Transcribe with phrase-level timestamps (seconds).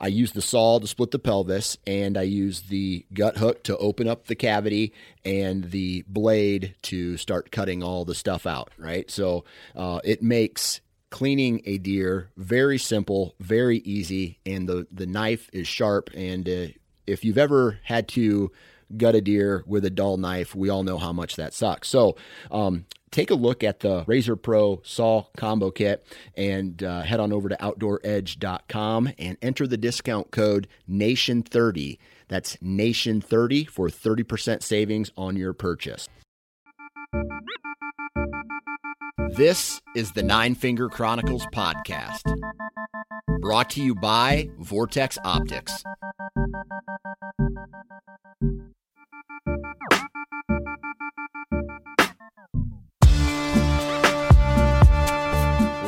[0.00, 3.76] I use the saw to split the pelvis, and I use the gut hook to
[3.78, 4.92] open up the cavity,
[5.24, 8.70] and the blade to start cutting all the stuff out.
[8.78, 15.06] Right, so uh, it makes cleaning a deer very simple, very easy, and the the
[15.06, 16.10] knife is sharp.
[16.14, 16.66] And uh,
[17.06, 18.52] if you've ever had to
[18.96, 21.88] gut a deer with a dull knife, we all know how much that sucks.
[21.88, 22.16] So
[22.50, 26.06] um, take a look at the Razor Pro Saw Combo Kit
[26.36, 31.98] and uh, head on over to OutdoorEdge.com and enter the discount code NATION30.
[32.28, 36.08] That's NATION30 for 30% savings on your purchase.
[39.36, 42.22] This is the Nine Finger Chronicles podcast,
[43.40, 45.84] brought to you by Vortex Optics.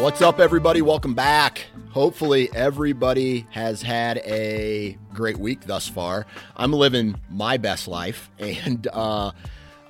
[0.00, 0.80] What's up, everybody?
[0.80, 1.66] Welcome back.
[1.90, 6.24] Hopefully, everybody has had a great week thus far.
[6.56, 9.30] I'm living my best life, and uh,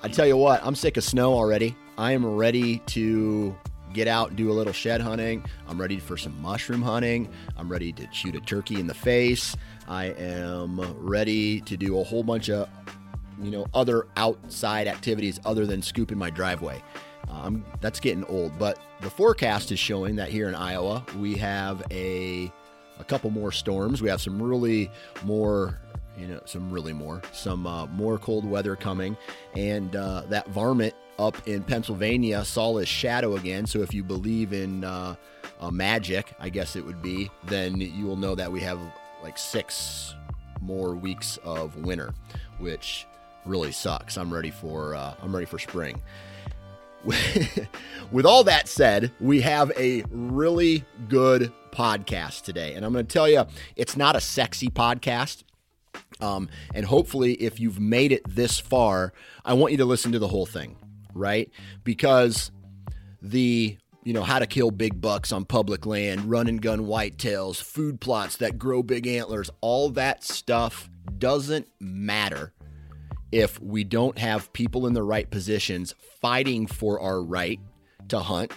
[0.03, 1.77] I tell you what, I'm sick of snow already.
[1.97, 3.57] I am ready to
[3.93, 5.45] get out and do a little shed hunting.
[5.69, 7.33] I'm ready for some mushroom hunting.
[7.57, 9.57] I'm ready to shoot a turkey in the face.
[9.87, 12.69] I am ready to do a whole bunch of,
[13.41, 16.83] you know, other outside activities other than scooping my driveway.
[17.31, 21.83] Um, that's getting old, but the forecast is showing that here in Iowa we have
[21.91, 22.53] a
[22.99, 24.03] a couple more storms.
[24.03, 24.91] We have some really
[25.25, 25.79] more,
[26.19, 29.17] you know, some really more, some uh, more cold weather coming,
[29.55, 33.67] and uh, that varmint up in Pennsylvania saw his shadow again.
[33.67, 35.15] So if you believe in uh,
[35.71, 38.81] magic, I guess it would be, then you will know that we have
[39.23, 40.15] like six
[40.61, 42.13] more weeks of winter,
[42.59, 43.07] which
[43.45, 44.17] really sucks.
[44.19, 46.01] I'm ready for uh, I'm ready for spring.
[48.13, 52.75] with all that said, we have a really good podcast today.
[52.75, 53.45] And I'm going to tell you,
[53.77, 55.45] it's not a sexy podcast.
[56.21, 59.13] Um, and hopefully, if you've made it this far,
[59.45, 60.77] I want you to listen to the whole thing,
[61.15, 61.51] right?
[61.83, 62.51] Because
[63.23, 67.63] the you know how to kill big bucks on public land, run and gun whitetails,
[67.63, 72.53] food plots that grow big antlers, all that stuff doesn't matter
[73.33, 77.61] if we don't have people in the right positions fighting for our right
[78.09, 78.53] to hunt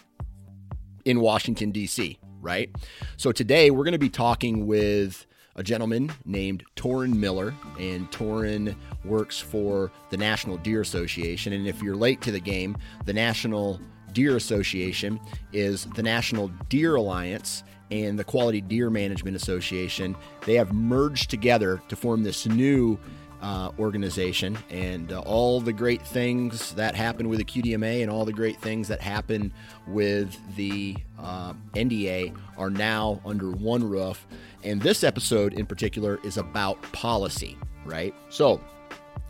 [1.06, 2.70] in Washington, D.C., right?
[3.18, 5.26] So today we're going to be talking with
[5.56, 8.76] a gentleman named Torin Miller, and Torin
[9.06, 11.54] works for the National Deer Association.
[11.54, 12.76] And if you're late to the game,
[13.06, 13.80] the National
[14.14, 15.20] Deer Association
[15.52, 20.16] is the National Deer Alliance and the Quality Deer Management Association.
[20.46, 22.98] They have merged together to form this new
[23.44, 28.24] uh, organization and uh, all the great things that happen with the QDMA and all
[28.24, 29.54] the great things that happen
[29.86, 34.26] with the uh, NDA are now under one roof.
[34.64, 38.16] And this episode in particular is about policy, right?
[38.30, 38.62] So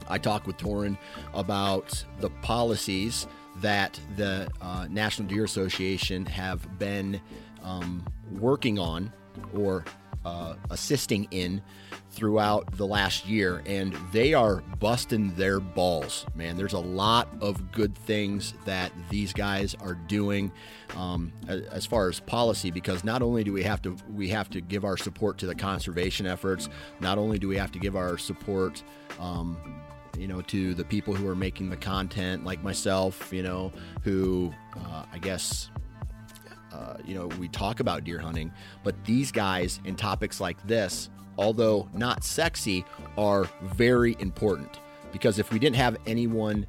[0.08, 0.96] I talked with Torin
[1.34, 3.26] about the policies
[3.62, 7.20] that the uh, National Deer Association have been
[7.64, 9.12] um, working on
[9.58, 9.86] or
[10.26, 11.62] uh, assisting in
[12.12, 16.56] throughout the last year, and they are busting their balls, man.
[16.56, 20.52] There's a lot of good things that these guys are doing
[20.96, 24.62] um, as far as policy, because not only do we have to we have to
[24.62, 26.70] give our support to the conservation efforts,
[27.00, 28.84] not only do we have to give our support.
[29.20, 29.58] Um,
[30.16, 33.74] you know, to the people who are making the content, like myself, you know,
[34.04, 35.72] who uh, I guess
[36.74, 38.52] uh, you know, we talk about deer hunting,
[38.84, 42.84] but these guys and topics like this, although not sexy,
[43.18, 44.80] are very important.
[45.12, 46.66] Because if we didn't have anyone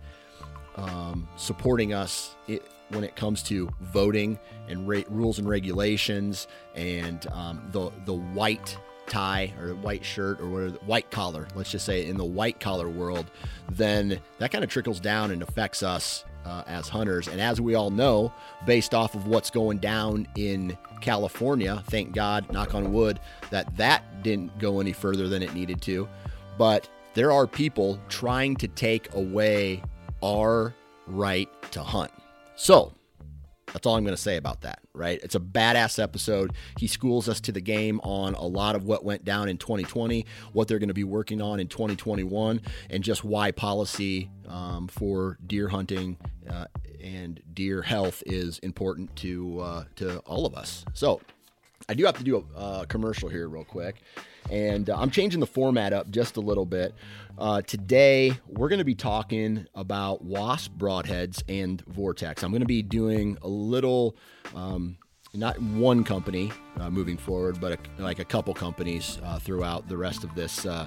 [0.76, 7.62] um, supporting us it, when it comes to voting and rules and regulations and um,
[7.72, 8.76] the the white
[9.06, 12.88] tie or white shirt or whatever, white collar, let's just say in the white collar
[12.88, 13.30] world,
[13.70, 17.29] then that kind of trickles down and affects us uh, as hunters.
[17.29, 18.32] And as we all know,
[18.67, 23.20] based off of what's going down in California, thank God, knock on wood,
[23.50, 26.08] that that didn't go any further than it needed to.
[26.58, 29.82] But there are people trying to take away
[30.23, 30.75] our
[31.06, 32.12] right to hunt.
[32.56, 32.93] So,
[33.74, 35.18] that's all I'm going to say about that, right?
[35.24, 36.52] It's a badass episode.
[36.78, 40.24] He schools us to the game on a lot of what went down in 2020,
[40.52, 45.38] what they're going to be working on in 2021, and just why policy um, for
[45.44, 46.16] deer hunting
[46.48, 46.66] uh,
[47.02, 50.84] and deer health is important to uh, to all of us.
[50.94, 51.20] So,
[51.88, 53.96] I do have to do a uh, commercial here, real quick.
[54.50, 56.94] And uh, I'm changing the format up just a little bit.
[57.38, 62.43] Uh, today, we're going to be talking about wasp broadheads and vortex.
[62.43, 64.17] I'm going to be doing a little,
[64.55, 64.99] um,
[65.32, 69.96] not one company uh, moving forward, but a, like a couple companies uh, throughout the
[69.96, 70.64] rest of this.
[70.64, 70.87] Uh,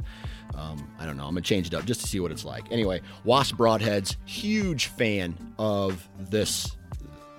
[0.55, 1.25] um, I don't know.
[1.25, 2.71] I'm going to change it up just to see what it's like.
[2.71, 6.77] Anyway, wasp broadheads, huge fan of this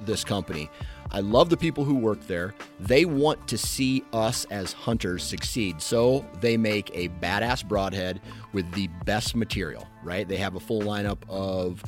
[0.03, 0.71] this company.
[1.11, 2.55] I love the people who work there.
[2.81, 5.81] They want to see us as hunters succeed.
[5.81, 8.21] So they make a badass broadhead
[8.53, 10.29] with the best material, right?
[10.29, 11.83] They have a full lineup of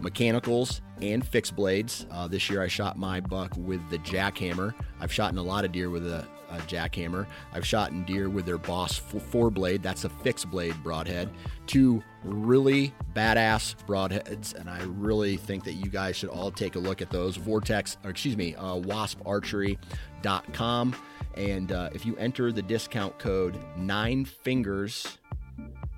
[0.00, 2.06] mechanicals and fixed blades.
[2.10, 4.74] Uh, this year I shot my buck with the Jak-Hammr.
[5.00, 7.26] I've shot in a lot of deer with a, a Jak-Hammr.
[7.52, 9.82] I've shot in deer with their Boss four blade.
[9.82, 11.28] That's a fixed blade broadhead.
[11.66, 16.78] Two really badass broadheads, and I really think that you guys should all take a
[16.78, 17.36] look at those.
[17.36, 20.96] Vortex, or excuse me, uh, wasparchery.com.
[21.36, 25.18] And uh, if you enter the discount code Nine Fingers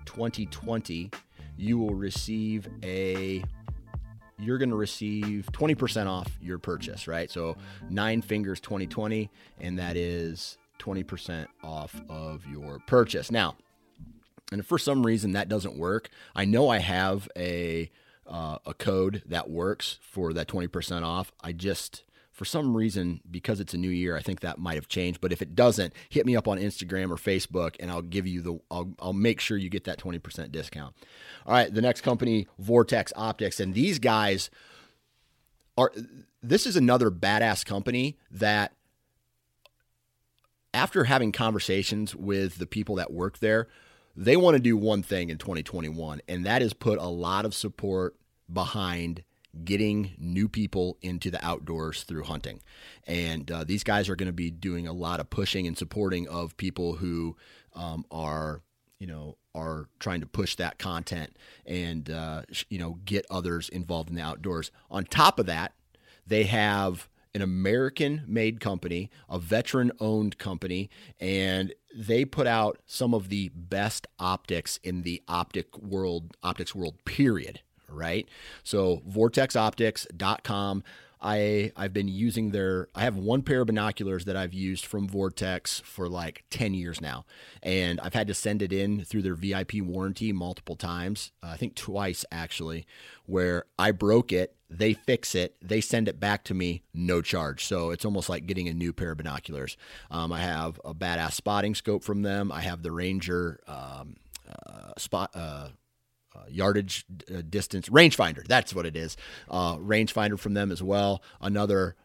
[0.06, 1.10] 2020,
[1.56, 3.44] you will receive a
[4.38, 7.30] you're going to receive 20% off your purchase, right?
[7.30, 7.56] So
[7.90, 9.30] nine fingers 2020,
[9.60, 13.30] and that is 20% off of your purchase.
[13.30, 13.56] Now,
[14.50, 17.90] and if for some reason that doesn't work, I know I have a
[18.26, 21.32] uh, a code that works for that 20% off.
[21.42, 22.04] I just
[22.38, 25.20] for some reason, because it's a new year, I think that might have changed.
[25.20, 28.40] But if it doesn't, hit me up on Instagram or Facebook, and I'll give you
[28.40, 28.60] the.
[28.70, 30.94] I'll, I'll make sure you get that twenty percent discount.
[31.46, 34.50] All right, the next company, Vortex Optics, and these guys
[35.76, 35.92] are.
[36.40, 38.72] This is another badass company that,
[40.72, 43.66] after having conversations with the people that work there,
[44.14, 47.52] they want to do one thing in 2021, and that is put a lot of
[47.52, 48.14] support
[48.52, 49.24] behind
[49.64, 52.60] getting new people into the outdoors through hunting.
[53.06, 56.28] And uh, these guys are going to be doing a lot of pushing and supporting
[56.28, 57.36] of people who
[57.74, 58.62] um, are,
[58.98, 61.36] you know, are trying to push that content
[61.66, 64.70] and, uh, you know, get others involved in the outdoors.
[64.90, 65.72] On top of that,
[66.26, 70.90] they have an American made company, a veteran owned company,
[71.20, 76.94] and they put out some of the best optics in the optic world, optics world,
[77.04, 78.28] period right?
[78.64, 80.84] So vortexoptics.com.
[81.20, 85.08] I I've been using their I have one pair of binoculars that I've used from
[85.08, 87.24] Vortex for like 10 years now
[87.62, 91.56] and I've had to send it in through their VIP warranty multiple times uh, I
[91.56, 92.86] think twice actually
[93.26, 97.64] where I broke it they fix it they send it back to me no charge
[97.64, 99.76] so it's almost like getting a new pair of binoculars
[100.10, 104.16] um, I have a badass spotting scope from them I have the Ranger um,
[104.48, 105.68] uh, spot uh,
[106.38, 107.04] uh, yardage
[107.34, 108.46] uh, distance rangefinder.
[108.46, 109.16] That's what it is.
[109.48, 111.22] Uh, rangefinder from them as well.
[111.40, 111.96] Another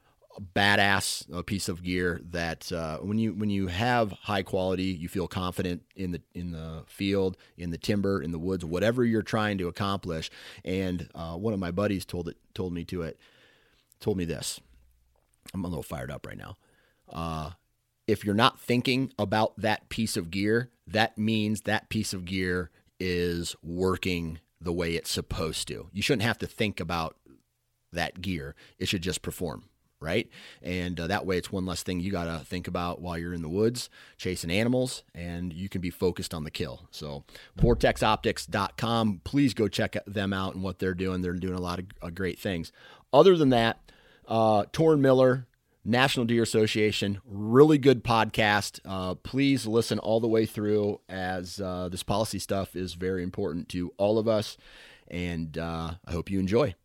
[0.56, 5.08] badass uh, piece of gear that uh, when you when you have high quality, you
[5.08, 9.22] feel confident in the in the field, in the timber, in the woods, whatever you're
[9.22, 10.30] trying to accomplish.
[10.66, 13.20] And uh, one of my buddies told it told me to it
[14.00, 14.60] told me this.
[15.54, 17.56] I'm a little fired up right now.
[18.06, 22.70] If you're not thinking about that piece of gear, that means that piece of gear
[23.06, 25.90] is working the way it's supposed to.
[25.92, 27.18] You shouldn't have to think about
[27.92, 28.56] that gear.
[28.80, 29.66] It should just perform,
[30.00, 30.30] right?
[30.62, 33.34] And uh, that way it's one less thing you got to think about while you're
[33.34, 36.88] in the woods chasing animals and you can be focused on the kill.
[36.92, 37.26] So,
[37.60, 41.22] vortexoptics.com, please go check them out and what they're doing.
[41.22, 42.72] They're doing a lot of uh, great things.
[43.12, 43.92] Other than that,
[44.30, 45.46] uh, Torin Miller,
[45.86, 47.20] National Deer Association.
[47.26, 48.80] Really good podcast.
[48.86, 53.68] Uh, please listen all the way through as uh, this policy stuff is very important
[53.70, 54.58] to all of us.
[55.10, 56.76] And uh, I hope you enjoy.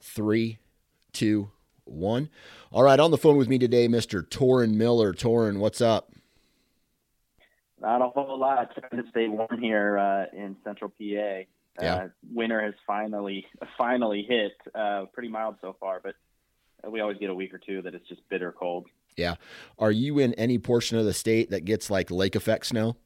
[0.00, 0.58] Three,
[1.12, 1.50] two,
[1.84, 2.28] one.
[2.72, 4.22] All right, on the phone with me today, Mr.
[4.22, 5.12] Torin Miller.
[5.12, 6.10] Torin, what's up?
[7.80, 8.74] Not a whole lot.
[8.76, 11.04] Trying to stay warm here uh, in Central PA.
[11.04, 11.44] Uh,
[11.82, 12.08] Yeah.
[12.34, 13.46] winter has finally
[13.78, 14.52] finally hit.
[14.74, 16.14] Uh, pretty mild so far, but
[16.88, 18.86] we always get a week or two that it's just bitter cold.
[19.16, 19.36] Yeah.
[19.78, 22.96] Are you in any portion of the state that gets like lake effect snow?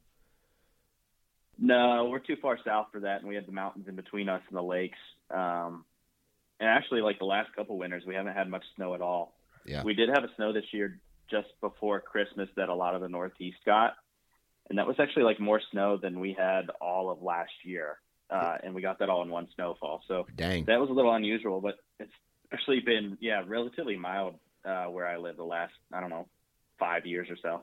[1.57, 4.41] No, we're too far south for that, and we have the mountains in between us
[4.49, 4.97] and the lakes.
[5.33, 5.85] Um,
[6.59, 9.37] and actually, like the last couple winters, we haven't had much snow at all.
[9.65, 9.83] Yeah.
[9.83, 13.09] We did have a snow this year just before Christmas that a lot of the
[13.09, 13.95] Northeast got,
[14.69, 17.99] and that was actually like more snow than we had all of last year.
[18.29, 20.01] Uh, and we got that all in one snowfall.
[20.07, 20.65] So Dang.
[20.65, 22.11] that was a little unusual, but it's
[22.53, 26.27] actually been yeah relatively mild uh, where I live the last I don't know
[26.77, 27.61] five years or so.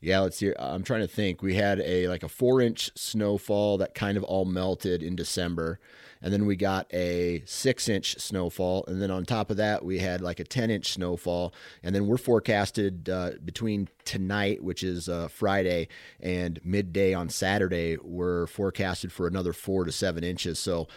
[0.00, 0.52] Yeah, let's see.
[0.58, 1.42] I'm trying to think.
[1.42, 5.80] We had a like a four inch snowfall that kind of all melted in December,
[6.22, 9.98] and then we got a six inch snowfall, and then on top of that we
[9.98, 15.08] had like a ten inch snowfall, and then we're forecasted uh, between tonight, which is
[15.08, 15.88] uh, Friday,
[16.20, 20.58] and midday on Saturday, we're forecasted for another four to seven inches.
[20.58, 20.88] So.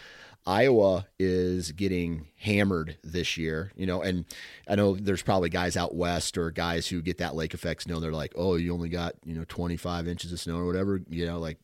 [0.46, 4.26] Iowa is getting hammered this year, you know, and
[4.68, 8.00] I know there's probably guys out west or guys who get that lake effect snow.
[8.00, 11.28] They're like, oh, you only got, you know, 25 inches of snow or whatever, you
[11.28, 11.58] know, like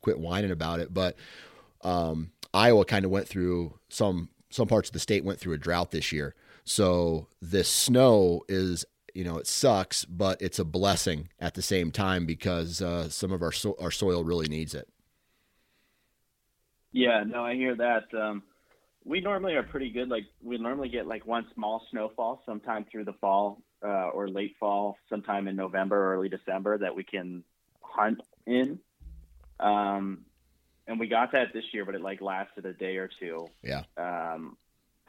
[0.00, 0.92] quit whining about it.
[0.92, 1.16] But
[1.82, 5.58] um, Iowa kind of went through some, some parts of the state went through a
[5.58, 6.34] drought this year.
[6.64, 11.92] So this snow is, you know, it sucks, but it's a blessing at the same
[11.92, 14.88] time because uh, some of our, so- our soil really needs it.
[16.96, 18.04] Yeah, no, I hear that.
[18.14, 18.42] Um,
[19.04, 20.08] we normally are pretty good.
[20.08, 24.56] Like we normally get like one small snowfall sometime through the fall uh, or late
[24.58, 27.44] fall, sometime in November, early December that we can
[27.82, 28.78] hunt in.
[29.60, 30.24] Um,
[30.86, 33.46] and we got that this year, but it like lasted a day or two.
[33.62, 33.82] Yeah.
[33.98, 34.56] Um,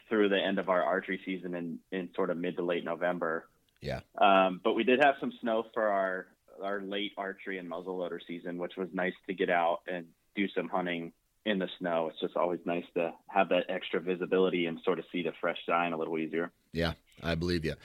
[0.09, 3.47] through the end of our archery season in, in sort of mid to late November.
[3.81, 4.01] Yeah.
[4.17, 6.27] Um, but we did have some snow for our
[6.61, 10.67] our late archery and muzzleloader season, which was nice to get out and do some
[10.67, 11.13] hunting
[11.47, 12.09] in the snow.
[12.09, 15.57] It's just always nice to have that extra visibility and sort of see the fresh
[15.65, 16.51] sign a little easier.
[16.73, 17.75] Yeah, I believe you.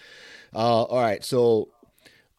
[0.53, 1.69] Uh, all right, so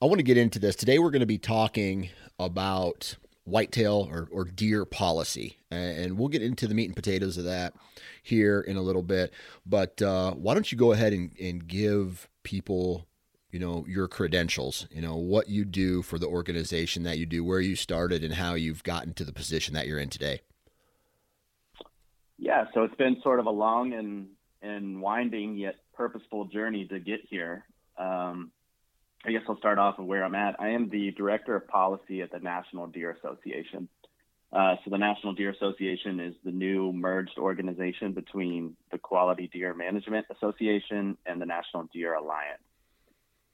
[0.02, 1.00] I want to get into this today.
[1.00, 3.16] We're going to be talking about
[3.46, 7.74] whitetail or, or deer policy, and we'll get into the meat and potatoes of that
[8.22, 9.34] here in a little bit.
[9.66, 13.08] But uh, why don't you go ahead and, and give people,
[13.50, 17.46] you know, your credentials, you know, what you do for the organization that you do,
[17.46, 20.42] where you started, and how you've gotten to the position that you're in today.
[22.44, 24.28] Yeah, so it's been sort of a long and
[24.62, 27.64] and winding yet purposeful journey to get here.
[27.98, 28.52] Um,
[29.26, 30.60] I guess I'll start off with where I'm at.
[30.60, 33.88] I am the director of policy at the National Deer Association.
[34.52, 39.74] Uh, so the National Deer Association is the new merged organization between the Quality Deer
[39.74, 42.62] Management Association and the National Deer Alliance.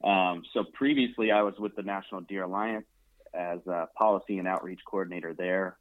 [0.03, 2.87] Um, so previously, I was with the National Deer Alliance
[3.35, 5.77] as a policy and outreach coordinator there.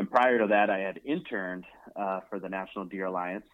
[0.00, 3.44] And prior to that, I had interned uh, for the National Deer Alliance,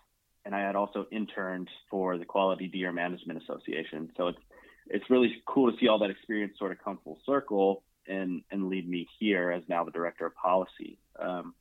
[0.45, 4.13] and I had also interned for the Quality Deer Management Association.
[4.17, 4.39] So it's
[4.87, 8.69] it's really cool to see all that experience sort of come full circle and and
[8.69, 11.01] lead me here as now the director of policy.
[11.19, 11.53] Um,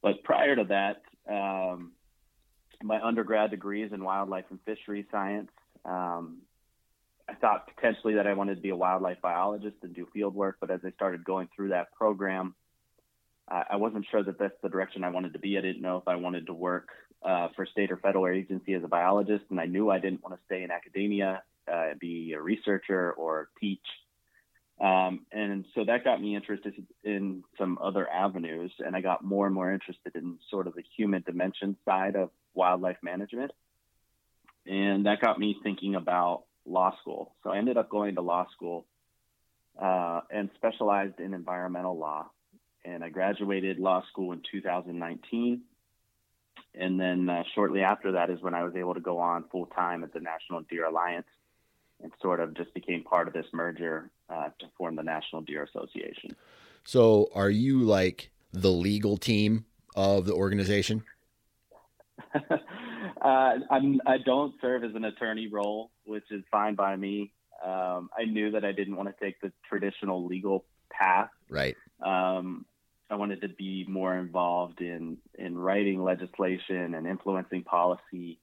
[0.00, 1.92] but prior to that, um,
[2.82, 5.50] my undergrad degree is in wildlife and fishery science.
[5.84, 6.38] Um,
[7.28, 10.56] I thought potentially that I wanted to be a wildlife biologist and do field work,
[10.58, 12.54] but as I started going through that program,
[13.50, 15.58] I wasn't sure that that's the direction I wanted to be.
[15.58, 16.88] I didn't know if I wanted to work
[17.22, 20.36] uh, for state or federal agency as a biologist, and I knew I didn't want
[20.36, 23.84] to stay in academia, uh, be a researcher or teach.
[24.80, 29.46] Um, and so that got me interested in some other avenues, and I got more
[29.46, 33.50] and more interested in sort of the human dimension side of wildlife management.
[34.66, 37.34] And that got me thinking about law school.
[37.42, 38.86] So I ended up going to law school
[39.80, 42.30] uh, and specialized in environmental law
[42.84, 45.62] and I graduated law school in 2019.
[46.74, 49.66] And then uh, shortly after that is when I was able to go on full
[49.66, 51.26] time at the National Deer Alliance
[52.02, 55.64] and sort of just became part of this merger uh, to form the National Deer
[55.64, 56.34] Association.
[56.84, 61.02] So, are you like the legal team of the organization?
[62.34, 62.58] uh,
[63.70, 67.32] I'm, I don't serve as an attorney role, which is fine by me.
[67.64, 71.28] Um, I knew that I didn't want to take the traditional legal path.
[71.48, 71.76] Right.
[72.04, 72.64] Um,
[73.10, 78.38] I wanted to be more involved in in writing legislation and influencing policy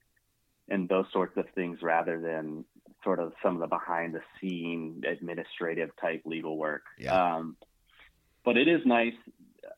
[0.68, 2.64] and those sorts of things rather than
[3.02, 6.82] sort of some of the behind the scene administrative type legal work.
[6.98, 7.36] Yeah.
[7.36, 7.56] Um,
[8.44, 9.14] but it is nice.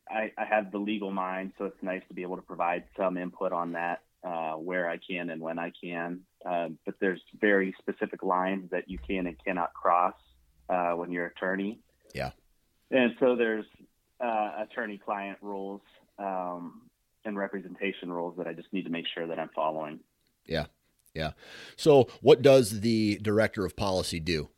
[0.09, 3.17] I, I have the legal mind, so it's nice to be able to provide some
[3.17, 6.21] input on that uh, where I can and when I can.
[6.45, 10.15] uh, but there's very specific lines that you can and cannot cross
[10.69, 11.81] uh, when you're attorney.
[12.15, 12.31] Yeah.
[12.91, 13.67] And so there's
[14.23, 15.81] uh, attorney-client rules
[16.19, 16.83] um,
[17.25, 20.01] and representation rules that I just need to make sure that I'm following.
[20.47, 20.67] Yeah.
[21.15, 21.33] Yeah.
[21.77, 24.49] So, what does the director of policy do?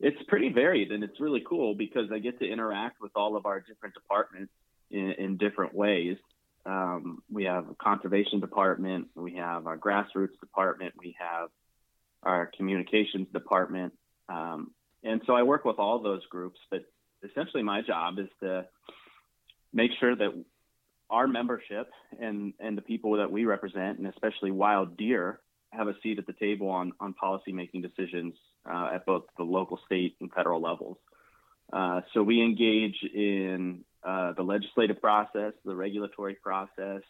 [0.00, 3.46] It's pretty varied and it's really cool because I get to interact with all of
[3.46, 4.52] our different departments
[4.90, 6.16] in, in different ways.
[6.64, 11.50] Um, we have a conservation department, we have our grassroots department, we have
[12.22, 13.92] our communications department.
[14.28, 14.70] Um,
[15.02, 16.84] and so I work with all those groups, but
[17.30, 18.66] essentially my job is to
[19.72, 20.44] make sure that
[21.10, 25.94] our membership and, and the people that we represent, and especially wild deer, have a
[26.02, 28.34] seat at the table on, on policy making decisions
[28.70, 30.96] uh, at both the local, state, and federal levels.
[31.72, 37.02] Uh, so we engage in uh, the legislative process, the regulatory process.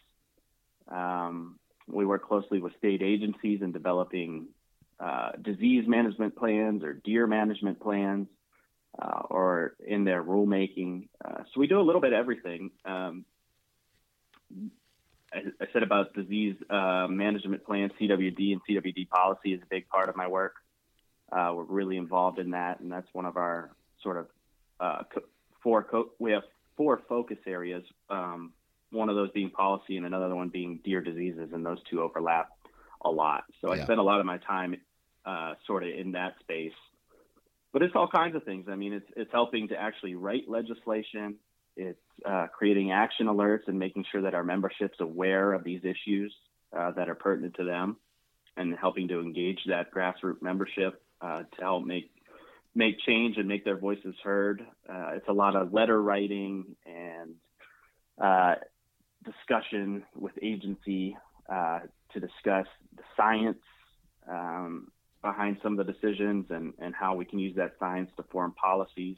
[0.88, 4.46] Um, we work closely with state agencies in developing
[5.00, 8.28] uh, disease management plans or deer management plans,
[9.00, 11.08] uh, or in their rulemaking.
[11.24, 12.70] Uh, so we do a little bit of everything.
[12.84, 13.24] Um,
[15.32, 20.08] I, I, said about disease management plans, CWD and CWD policy is a big part
[20.08, 20.56] of my work.
[21.32, 23.70] we're really involved in that, and that's one of our
[24.02, 24.26] sort of
[24.80, 25.02] uh,
[25.62, 26.42] four co- we have
[26.76, 27.84] four focus areas.
[28.10, 28.52] Um,
[28.90, 32.50] one of those being policy, and another one being deer diseases, and those two overlap
[33.04, 33.44] a lot.
[33.60, 33.80] So yeah.
[33.80, 34.76] I spend a lot of my time
[35.24, 36.72] uh, sort of in that space.
[37.72, 38.66] But it's all kinds of things.
[38.68, 41.36] I mean, it's it's helping to actually write legislation.
[41.76, 46.34] It's uh, creating action alerts and making sure that our membership's aware of these issues
[46.76, 47.96] uh, that are pertinent to them,
[48.56, 52.10] and helping to engage that grassroots membership uh, to help make
[52.74, 54.66] make change and make their voices heard.
[54.88, 57.34] Uh, it's a lot of letter writing and
[58.20, 58.54] uh,
[59.24, 61.16] discussion with agency
[61.50, 61.80] uh,
[62.12, 63.62] to discuss the science
[64.28, 64.91] um,
[65.22, 68.52] behind some of the decisions and, and how we can use that science to form
[68.52, 69.16] policies.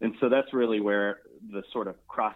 [0.00, 2.34] And so that's really where the sort of cross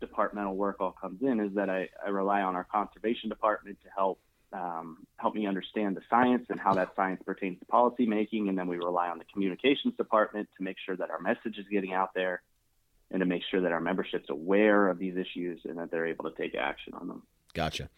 [0.00, 3.90] departmental work all comes in is that I, I rely on our conservation department to
[3.94, 4.18] help
[4.52, 8.48] um, help me understand the science and how that science pertains to policy making.
[8.48, 11.66] And then we rely on the communications department to make sure that our message is
[11.70, 12.42] getting out there
[13.10, 16.30] and to make sure that our membership's aware of these issues and that they're able
[16.30, 17.22] to take action on them.
[17.54, 17.88] Gotcha.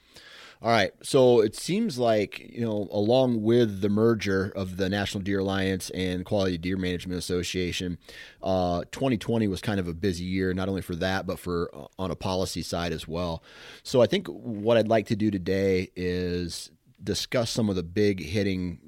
[0.61, 0.93] All right.
[1.03, 5.89] So it seems like, you know, along with the merger of the National Deer Alliance
[5.91, 7.97] and Quality Deer Management Association,
[8.43, 11.87] uh, 2020 was kind of a busy year, not only for that, but for uh,
[11.97, 13.43] on a policy side as well.
[13.85, 18.21] So I think what I'd like to do today is discuss some of the big
[18.21, 18.81] hitting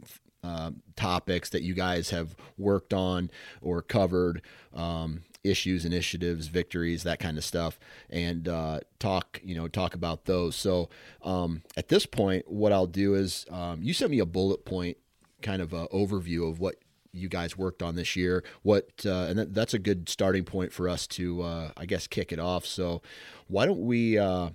[0.42, 3.30] uh, topics that you guys have worked on
[3.60, 4.42] or covered.
[4.74, 10.24] Um, issues, initiatives, victories, that kind of stuff, and uh, talk you know talk about
[10.24, 10.56] those.
[10.56, 10.88] So
[11.22, 14.96] um, at this point, what I'll do is um, you sent me a bullet point
[15.42, 16.76] kind of overview of what
[17.12, 18.44] you guys worked on this year.
[18.62, 22.06] What uh, and that, that's a good starting point for us to uh, I guess
[22.06, 22.64] kick it off.
[22.66, 23.02] So
[23.48, 24.18] why don't we?
[24.18, 24.50] Uh,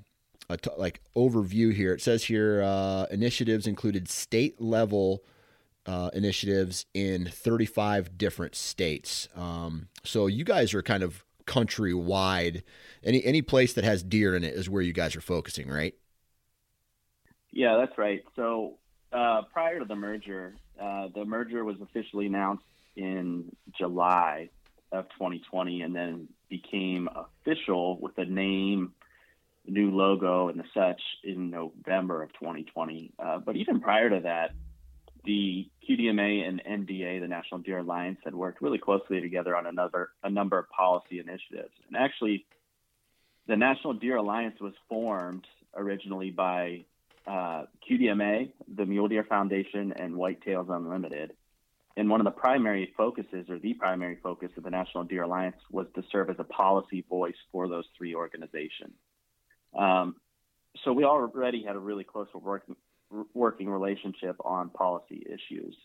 [0.77, 1.91] like overview here.
[1.91, 5.23] It says here uh, initiatives included state level
[5.85, 9.27] uh, initiatives in 35 different states.
[9.35, 12.63] Um, so you guys are kind of countrywide.
[13.03, 15.93] Any any place that has deer in it is where you guys are focusing, right?
[17.51, 18.23] Yeah, that's right.
[18.35, 18.77] So
[19.13, 24.49] uh, prior to the merger, uh, the merger was officially announced in July
[24.91, 28.93] of 2020, and then became official with the name,
[29.65, 33.11] new logo, and the such in November of 2020.
[33.17, 34.51] Uh, but even prior to that,
[35.25, 40.09] the QDMA and NDA, the National Deer Alliance, had worked really closely together on another
[40.23, 41.73] a number of policy initiatives.
[41.87, 42.45] And actually,
[43.47, 46.85] the National Deer Alliance was formed originally by
[47.27, 51.33] uh, QDMA, the Mule Deer Foundation, and Whitetails Unlimited.
[51.97, 55.57] And one of the primary focuses, or the primary focus of the National Deer Alliance,
[55.71, 58.93] was to serve as a policy voice for those three organizations.
[59.77, 60.15] Um,
[60.83, 62.75] so we already had a really close working
[63.33, 65.75] working relationship on policy issues.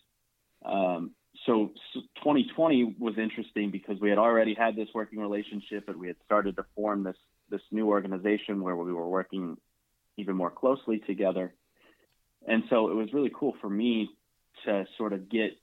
[0.65, 1.11] Um,
[1.45, 6.07] so, so 2020 was interesting because we had already had this working relationship, and we
[6.07, 7.17] had started to form this
[7.49, 9.57] this new organization where we were working
[10.17, 11.53] even more closely together.
[12.47, 14.09] And so it was really cool for me
[14.65, 15.57] to sort of get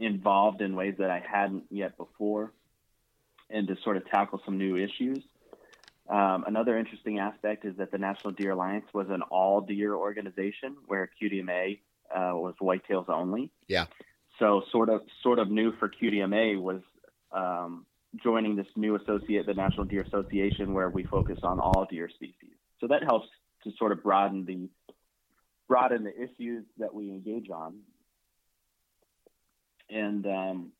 [0.00, 2.52] involved in ways that I hadn't yet before,
[3.50, 5.22] and to sort of tackle some new issues.
[6.08, 10.76] Um, another interesting aspect is that the National Deer Alliance was an all deer organization
[10.86, 11.78] where QDMA
[12.14, 13.50] uh, was whitetails only.
[13.68, 13.86] Yeah.
[14.38, 16.82] So sort of sort of new for QDMA was
[17.30, 17.86] um,
[18.22, 22.56] joining this new associate, the National Deer Association, where we focus on all deer species.
[22.80, 23.28] So that helps
[23.64, 24.68] to sort of broaden the
[25.68, 27.78] broaden the issues that we engage on.
[29.88, 30.72] And um,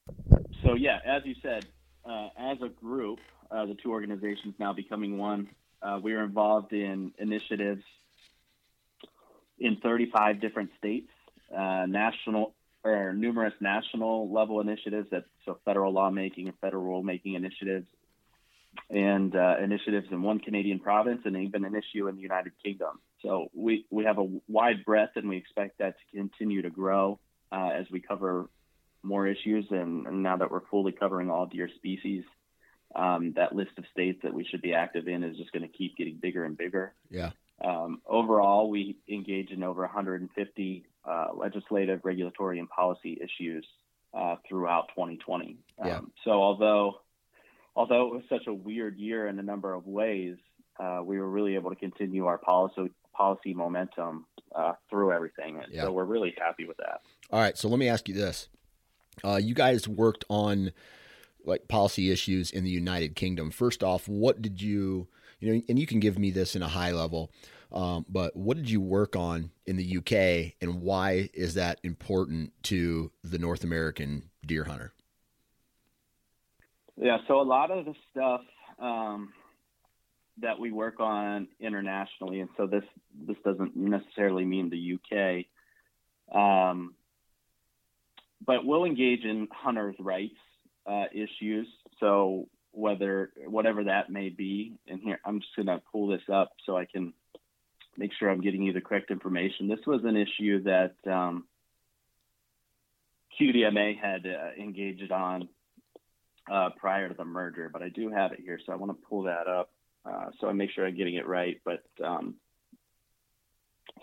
[0.63, 1.67] so, yeah, as you said,
[2.05, 3.19] uh, as a group,
[3.53, 5.49] uh, the two organizations now becoming one,
[5.83, 7.83] uh, we are involved in initiatives
[9.59, 11.11] in 35 different states,
[11.57, 17.87] uh, national or numerous national level initiatives that so federal lawmaking and federal rulemaking initiatives
[18.91, 22.99] and uh, initiatives in one Canadian province and even an issue in the United Kingdom.
[23.23, 27.21] So we, we have a wide breadth and we expect that to continue to grow
[27.53, 28.49] uh, as we cover
[29.03, 29.67] more issues.
[29.71, 32.25] And, and, now that we're fully covering all deer species,
[32.95, 35.77] um, that list of states that we should be active in is just going to
[35.77, 36.93] keep getting bigger and bigger.
[37.11, 37.31] Yeah.
[37.65, 43.67] Um, overall, we engage in over 150 uh, legislative, regulatory, and policy issues
[44.15, 45.57] uh, throughout 2020.
[45.79, 45.99] Yeah.
[45.99, 47.01] Um, so although
[47.75, 50.37] although it was such a weird year in a number of ways,
[50.79, 55.57] uh, we were really able to continue our policy policy momentum uh, through everything.
[55.63, 55.83] And yeah.
[55.83, 57.03] so we're really happy with that.
[57.31, 57.57] All right.
[57.57, 58.49] So let me ask you this.
[59.23, 60.73] Uh, you guys worked on
[61.45, 63.51] like policy issues in the United Kingdom.
[63.51, 65.09] First off, what did you,
[65.41, 67.33] you know, and you can give me this in a high level,
[67.73, 72.53] um, but what did you work on in the UK and why is that important
[72.65, 74.93] to the North American deer hunter?
[76.97, 78.43] Yeah, so a lot of the stuff
[78.79, 79.33] um,
[80.39, 82.85] that we work on internationally, and so this
[83.27, 86.95] this doesn't necessarily mean the UK, um,
[88.45, 90.37] but we'll engage in hunters' rights
[90.87, 91.67] uh, issues.
[92.01, 96.53] So whether whatever that may be, and here I'm just going to pull this up
[96.65, 97.13] so I can
[97.97, 99.69] make sure I'm getting you the correct information.
[99.69, 101.45] This was an issue that um,
[103.41, 105.49] QDMA had uh, engaged on
[106.51, 109.07] uh, prior to the merger, but I do have it here, so I want to
[109.07, 109.71] pull that up
[110.05, 111.61] uh, so I make sure I'm getting it right.
[111.65, 112.35] But um,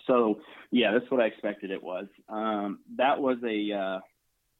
[0.07, 2.07] so yeah, that's what I expected it was.
[2.27, 3.99] Um, that was a uh,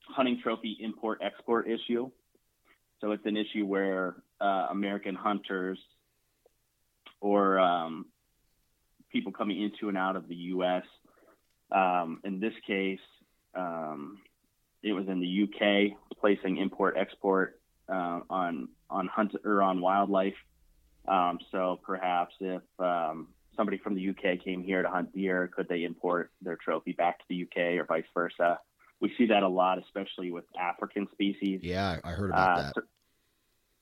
[0.10, 2.10] hunting trophy import export issue.
[3.02, 5.80] So it's an issue where uh, American hunters
[7.22, 8.06] or um,
[9.12, 10.84] people coming into and out of the U.S.
[11.72, 13.00] Um, in this case,
[13.56, 14.19] um,
[14.84, 20.36] it was in the UK placing import export uh, on on hunt or on wildlife.
[21.08, 25.67] Um, so perhaps if um, somebody from the UK came here to hunt deer, could
[25.67, 28.60] they import their trophy back to the UK or vice versa?
[29.01, 31.62] We see that a lot, especially with African species.
[31.63, 32.75] Yeah, I heard about uh, that.
[32.75, 32.81] So,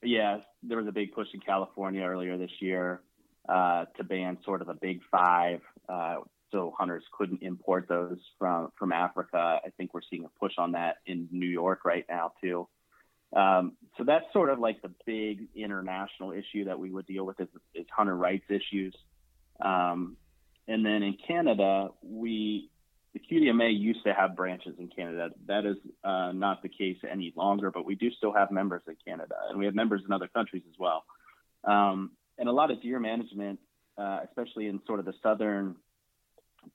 [0.03, 3.01] yeah, there was a big push in California earlier this year
[3.49, 6.17] uh, to ban sort of a big five, uh,
[6.51, 9.59] so hunters couldn't import those from from Africa.
[9.65, 12.67] I think we're seeing a push on that in New York right now too.
[13.35, 17.39] Um, so that's sort of like the big international issue that we would deal with
[17.41, 18.95] is, is hunter rights issues.
[19.59, 20.15] Um,
[20.67, 22.69] and then in Canada, we
[23.17, 25.29] the QDMA used to have branches in Canada.
[25.47, 28.95] That is uh, not the case any longer, but we do still have members in
[29.05, 31.03] Canada, and we have members in other countries as well.
[31.63, 33.59] Um, and a lot of deer management,
[33.97, 35.75] uh, especially in sort of the southern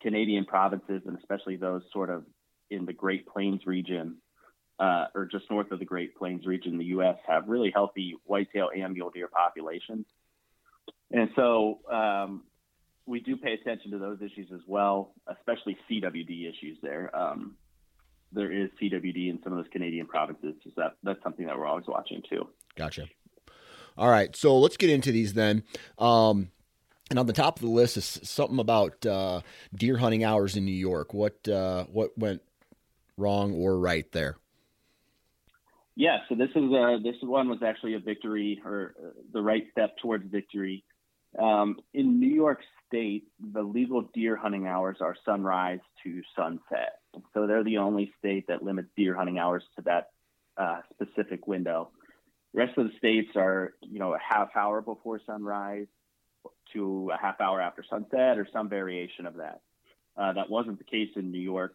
[0.01, 2.25] Canadian provinces, and especially those sort of
[2.71, 4.17] in the Great Plains region,
[4.81, 7.17] uh, or just north of the Great Plains region in the U.S.
[7.27, 10.07] have really healthy whitetail and mule deer populations.
[11.13, 12.43] And so um,
[13.07, 17.15] we do pay attention to those issues as well, especially CWD issues there.
[17.17, 17.57] Um,
[18.33, 20.55] there is CWD in some of those Canadian provinces.
[20.65, 22.49] So that, that's something that we're always watching too.
[22.77, 23.07] Gotcha.
[23.99, 24.35] All right.
[24.35, 25.65] So let's get into these then.
[25.99, 26.51] Um,
[27.11, 29.43] and on the top of the list is something about uh,
[29.75, 31.13] deer hunting hours in New York.
[31.13, 32.41] What uh, what went
[33.19, 34.37] wrong or right there?
[35.95, 39.65] Yeah, so this is a, this one was actually a victory or uh, the right
[39.73, 40.85] step towards victory.
[41.39, 42.61] Um, in New York
[42.93, 46.99] State, the legal deer hunting hours are sunrise to sunset.
[47.33, 50.11] So they're the only state that limits deer hunting hours to that
[50.59, 51.91] uh, specific window.
[52.53, 55.87] The rest of the states are, you know, a half hour before sunrise
[56.75, 59.63] to a half hour after sunset or some variation of that.
[60.15, 61.75] Uh, that wasn't the case in New York.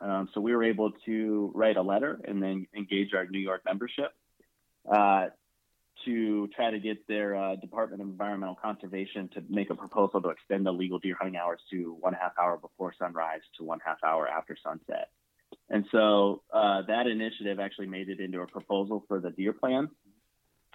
[0.00, 3.62] Um, so we were able to write a letter and then engage our New York
[3.64, 4.12] membership
[4.90, 5.26] uh,
[6.06, 10.30] to try to get their uh, Department of Environmental Conservation to make a proposal to
[10.30, 13.98] extend the legal deer hunting hours to one half hour before sunrise to one half
[14.04, 15.10] hour after sunset.
[15.68, 19.90] And so uh, that initiative actually made it into a proposal for the deer plan.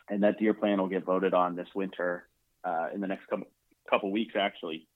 [0.09, 2.27] And that deer plan will get voted on this winter
[2.63, 3.47] uh, in the next couple,
[3.89, 4.87] couple weeks, actually,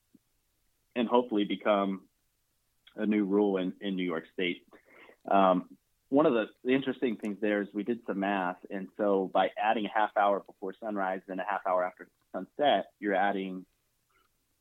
[0.96, 2.02] and hopefully become
[2.98, 4.64] a new rule in, in New York State.
[5.30, 5.70] Um,
[6.16, 9.50] one of the, the, interesting things there is we did some math, and so by
[9.62, 13.66] adding a half hour before sunrise and a half hour after sunset, you're adding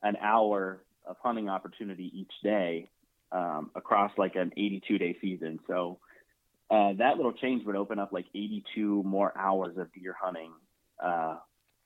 [0.02, 2.88] an hour of hunting opportunity each day
[3.30, 5.60] um, across like an 82 day season.
[5.68, 6.00] So
[6.72, 10.50] uh, that little change would open up like 82 more hours of deer hunting
[11.00, 11.36] uh,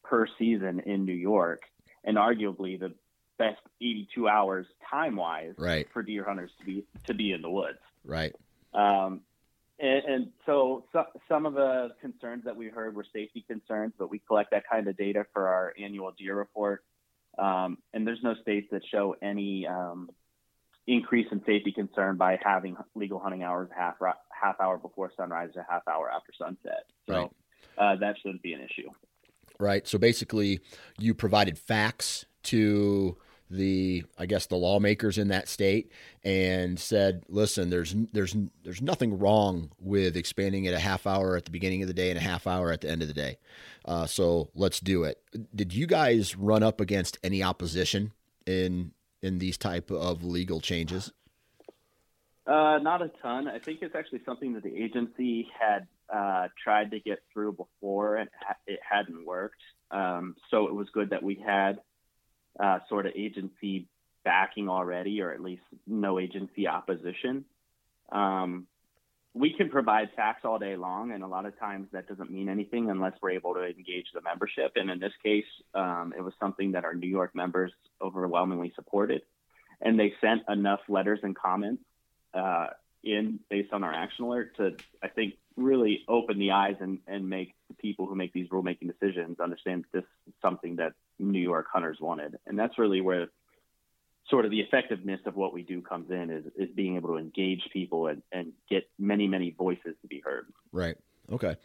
[0.02, 1.60] per season in New York,
[2.04, 2.94] and arguably the
[3.38, 5.86] best 82 hours time wise right.
[5.92, 7.80] for deer hunters to be to be in the woods.
[8.02, 8.34] Right.
[8.72, 9.20] Um,
[9.78, 14.10] and, and so, so, some of the concerns that we heard were safety concerns, but
[14.10, 16.84] we collect that kind of data for our annual deer report.
[17.38, 20.10] Um, and there's no states that show any um,
[20.88, 23.94] increase in safety concern by having legal hunting hours half
[24.30, 26.84] half hour before sunrise or half hour after sunset.
[27.06, 27.94] So right.
[27.94, 28.90] uh, that shouldn't be an issue.
[29.60, 29.86] Right.
[29.86, 30.60] So basically,
[30.98, 33.16] you provided facts to
[33.50, 35.90] the I guess the lawmakers in that state
[36.24, 41.44] and said, "Listen, there's there's there's nothing wrong with expanding it a half hour at
[41.44, 43.38] the beginning of the day and a half hour at the end of the day.
[43.84, 45.22] Uh, so let's do it."
[45.54, 48.12] Did you guys run up against any opposition
[48.46, 51.12] in in these type of legal changes?
[52.46, 53.46] Uh, not a ton.
[53.46, 58.16] I think it's actually something that the agency had uh, tried to get through before
[58.16, 58.30] and
[58.66, 59.60] it hadn't worked.
[59.90, 61.80] Um, so it was good that we had
[62.58, 63.86] uh, sort of agency
[64.24, 67.44] backing already, or at least no agency opposition.
[68.10, 68.66] Um,
[69.34, 72.48] we can provide facts all day long, and a lot of times that doesn't mean
[72.48, 74.72] anything unless we're able to engage the membership.
[74.76, 75.44] And in this case,
[75.74, 79.22] um, it was something that our New York members overwhelmingly supported,
[79.80, 81.82] and they sent enough letters and comments
[82.34, 82.68] uh,
[83.04, 87.28] in based on our action alert to, I think, really open the eyes and, and
[87.28, 91.66] make the people who make these rulemaking decisions understand this is something that New York
[91.78, 92.32] hunters wanted.
[92.46, 93.28] And that's really where
[94.30, 97.18] sort of the effectiveness of what we do comes in is, is being able to
[97.18, 100.46] engage people and, and get many, many voices to be heard.
[100.72, 100.96] Right.
[101.30, 101.56] Okay.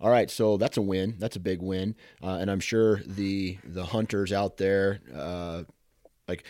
[0.00, 1.14] All right, so that's a win.
[1.18, 5.62] That's a big win, uh, and I'm sure the the hunters out there, uh,
[6.26, 6.44] like,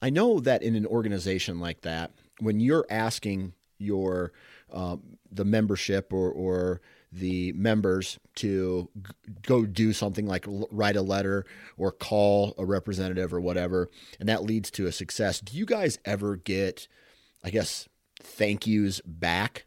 [0.00, 4.32] I know that in an organization like that, when you're asking your
[4.72, 6.80] um, the membership or, or
[7.14, 8.88] the members to
[9.42, 11.46] go do something like write a letter
[11.76, 15.40] or call a representative or whatever, and that leads to a success.
[15.40, 16.88] Do you guys ever get,
[17.42, 17.88] I guess,
[18.20, 19.66] thank yous back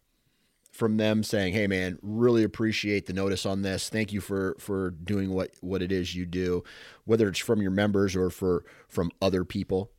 [0.72, 3.90] from them saying, "Hey, man, really appreciate the notice on this.
[3.90, 6.64] Thank you for for doing what what it is you do,
[7.06, 9.92] whether it's from your members or for from other people."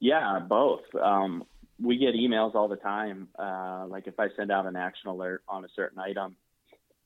[0.00, 0.82] Yeah, both.
[0.94, 1.44] Um,
[1.82, 3.28] we get emails all the time.
[3.38, 6.36] Uh, like if I send out an action alert on a certain item,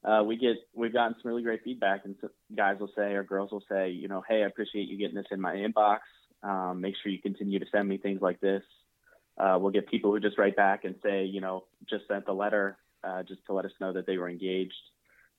[0.04, 3.24] uh, we get we've gotten some really great feedback, and so guys will say or
[3.24, 6.00] girls will say, you know, hey, I appreciate you getting this in my inbox.
[6.42, 8.62] Um, make sure you continue to send me things like this.
[9.38, 12.32] Uh, we'll get people who just write back and say, you know, just sent the
[12.32, 14.74] letter uh, just to let us know that they were engaged.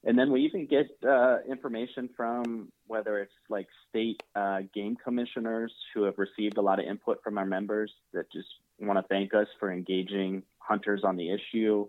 [0.04, 5.74] And then we even get uh, information from whether it's like state uh, game commissioners
[5.93, 8.48] who have received a lot of input from our members that just
[8.79, 11.88] want to thank us for engaging hunters on the issue.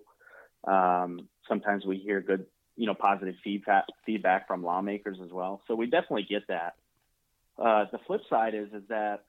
[0.67, 2.47] Um, sometimes we hear good,
[2.77, 5.63] you know, positive feedback feedback from lawmakers as well.
[5.67, 6.75] So we definitely get that.
[7.59, 9.25] Uh, the flip side is is that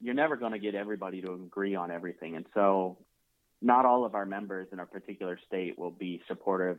[0.00, 2.98] you're never going to get everybody to agree on everything, and so
[3.62, 6.78] not all of our members in a particular state will be supportive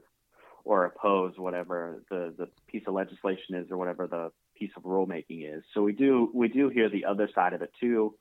[0.63, 5.55] or oppose whatever the, the piece of legislation is or whatever the piece of rulemaking
[5.55, 5.63] is.
[5.73, 8.15] So we do we do hear the other side of it too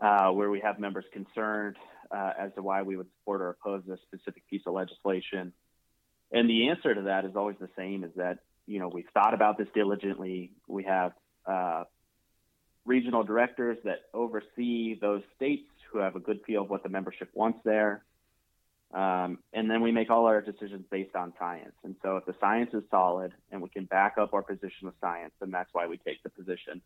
[0.00, 1.76] uh, where we have members concerned
[2.10, 5.52] uh, as to why we would support or oppose a specific piece of legislation.
[6.32, 9.34] And the answer to that is always the same: is that you know we've thought
[9.34, 10.52] about this diligently.
[10.66, 11.12] We have
[11.46, 11.84] uh,
[12.84, 17.30] regional directors that oversee those states who have a good feel of what the membership
[17.34, 18.04] wants there.
[18.92, 21.74] Um, and then we make all our decisions based on science.
[21.82, 24.94] And so if the science is solid and we can back up our position with
[25.00, 26.80] science, then that's why we take the position.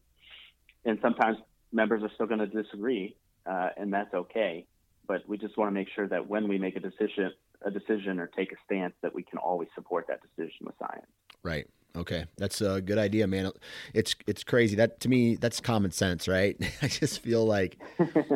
[0.85, 1.37] And sometimes
[1.73, 4.67] members are still going to disagree, uh, and that's okay.
[5.07, 8.19] But we just want to make sure that when we make a decision, a decision
[8.19, 11.07] or take a stance, that we can always support that decision with science.
[11.43, 11.67] Right.
[11.97, 13.51] Okay, that's a good idea, man.
[13.95, 14.77] It's it's crazy.
[14.77, 16.57] That to me, that's common sense, right?
[16.83, 17.79] I just feel like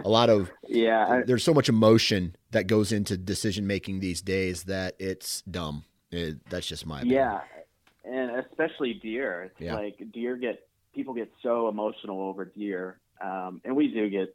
[0.05, 1.07] a lot of yeah.
[1.07, 5.85] I, there's so much emotion that goes into decision making these days that it's dumb.
[6.11, 7.17] It, that's just my opinion.
[7.17, 7.41] yeah,
[8.05, 9.45] and especially deer.
[9.45, 9.75] It's yeah.
[9.75, 14.35] like deer get people get so emotional over deer um, and we do get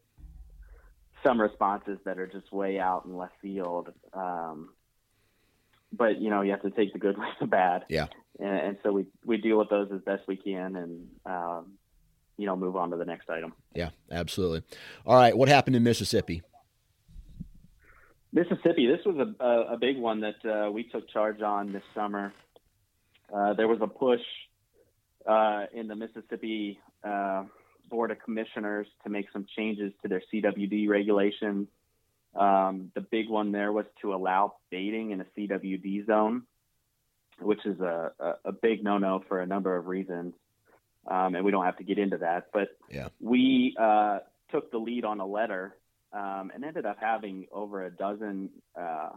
[1.23, 3.91] some responses that are just way out in left field.
[4.13, 4.69] Um,
[5.91, 7.85] but you know, you have to take the good with the bad.
[7.89, 8.07] Yeah.
[8.39, 11.73] And, and so we we deal with those as best we can, and um,
[12.37, 13.53] you know, move on to the next item.
[13.73, 14.63] Yeah, absolutely.
[15.05, 16.43] All right, what happened in Mississippi?
[18.31, 18.85] Mississippi.
[18.87, 22.33] This was a a, a big one that uh, we took charge on this summer.
[23.33, 24.21] Uh, there was a push
[25.27, 27.43] uh, in the Mississippi uh,
[27.89, 31.67] board of commissioners to make some changes to their CWD regulations.
[32.35, 36.43] Um, the big one there was to allow baiting in a CWD zone,
[37.39, 40.33] which is a, a, a big no-no for a number of reasons.
[41.07, 43.07] Um, and we don't have to get into that, but yeah.
[43.21, 44.19] we uh,
[44.51, 45.75] took the lead on a letter
[46.11, 49.09] um, and ended up having over a dozen uh,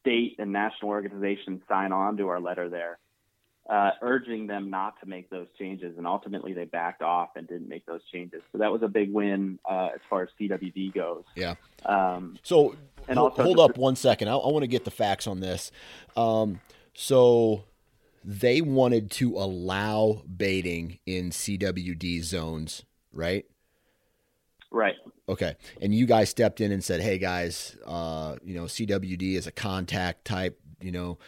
[0.00, 2.98] state and national organizations sign on to our letter there,
[3.68, 5.96] uh, urging them not to make those changes.
[5.96, 8.42] And ultimately, they backed off and didn't make those changes.
[8.52, 11.24] So that was a big win uh, as far as CWD goes.
[11.34, 11.54] Yeah.
[11.86, 12.76] Um, so
[13.08, 14.28] and also hold up one second.
[14.28, 15.70] I, I want to get the facts on this.
[16.16, 16.60] Um,
[16.94, 17.64] so
[18.22, 23.44] they wanted to allow baiting in CWD zones, right?
[24.70, 24.96] Right.
[25.28, 25.56] Okay.
[25.80, 29.52] And you guys stepped in and said, "Hey guys, uh, you know, CWD is a
[29.52, 31.18] contact type, you know,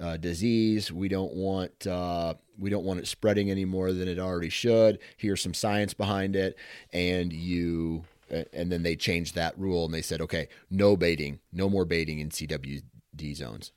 [0.00, 0.92] uh, disease.
[0.92, 4.98] We don't want uh, we don't want it spreading any more than it already should.
[5.16, 6.56] Here's some science behind it."
[6.92, 8.04] And you
[8.52, 12.18] and then they changed that rule and they said, "Okay, no baiting, no more baiting
[12.18, 13.72] in CWD zones."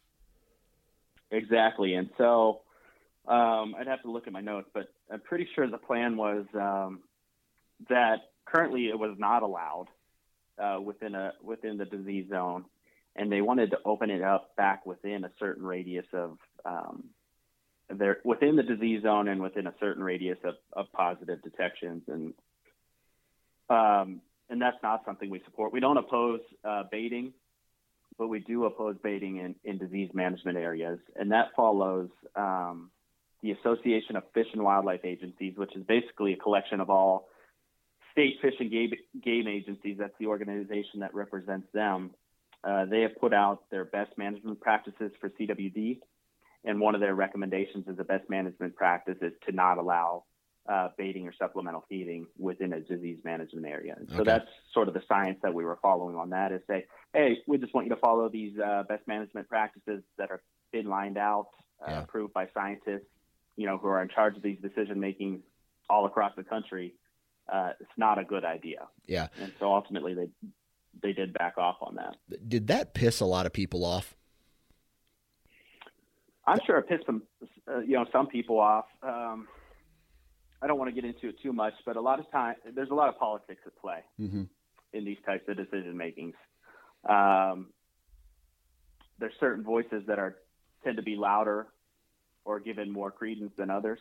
[1.32, 1.96] Exactly.
[1.96, 2.62] And so
[3.28, 6.46] um, I'd have to look at my notes, but I'm pretty sure the plan was
[6.54, 7.02] um,
[7.90, 9.88] that currently it was not allowed
[10.58, 12.66] uh, within a within the disease zone,
[13.16, 17.06] and they wanted to open it up back within a certain radius of um,
[17.90, 22.04] there within the disease zone and within a certain radius of, of positive detections.
[22.08, 22.34] And
[23.70, 25.74] um, and that's not something we support.
[25.74, 27.34] We don't oppose uh, baiting,
[28.18, 32.92] but we do oppose baiting in, in disease management areas, and that follows um,
[33.42, 37.28] the Association of Fish and Wildlife Agencies, which is basically a collection of all
[38.12, 38.92] state fish and game,
[39.24, 42.12] game agencies, that's the organization that represents them,
[42.66, 46.00] uh, they have put out their best management practices for CWD.
[46.64, 50.24] And one of their recommendations as a best management practice is to not allow
[50.68, 53.96] uh, baiting or supplemental feeding within a disease management area.
[54.10, 54.24] So okay.
[54.24, 57.60] that's sort of the science that we were following on that is say, hey, we
[57.60, 61.50] just want you to follow these uh, best management practices that are been lined out,
[61.88, 62.02] uh, yeah.
[62.02, 63.06] approved by scientists,
[63.58, 65.44] you know, who are in charge of these decision making
[65.88, 66.96] all across the country
[67.52, 68.88] uh, it's not a good idea.
[69.06, 69.28] Yeah.
[69.40, 70.30] And so ultimately they
[71.02, 72.16] they did back off on that.
[72.48, 74.16] Did that piss a lot of people off?
[76.48, 77.24] I'm sure it pissed some,
[77.68, 78.86] uh, you know, some people off.
[79.02, 79.48] Um,
[80.62, 82.90] I don't want to get into it too much, but a lot of time there's
[82.90, 84.44] a lot of politics at play mm-hmm.
[84.94, 86.36] in these types of decision makings.
[87.08, 87.68] Um,
[89.20, 90.36] there's certain voices that are
[90.84, 91.68] tend to be louder
[92.46, 94.00] or given more credence than others.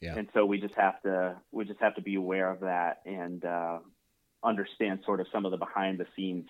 [0.00, 0.16] Yeah.
[0.16, 3.44] And so we just have to we just have to be aware of that and
[3.44, 3.78] uh,
[4.44, 6.48] understand sort of some of the behind the scenes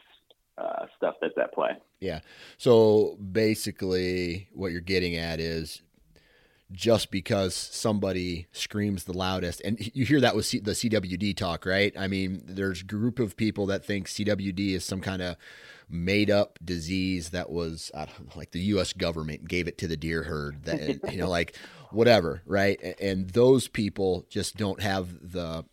[0.58, 1.70] uh, stuff that's at play.
[2.00, 2.20] Yeah.
[2.58, 5.82] So basically, what you're getting at is
[6.72, 11.66] just because somebody screams the loudest, and you hear that with C- the CWD talk,
[11.66, 11.92] right?
[11.98, 15.36] I mean, there's a group of people that think CWD is some kind of
[15.88, 18.92] made up disease that was know, like the U.S.
[18.92, 20.64] government gave it to the deer herd.
[20.64, 21.56] That you know, like
[21.90, 22.80] whatever, right?
[23.00, 25.64] And those people just don't have the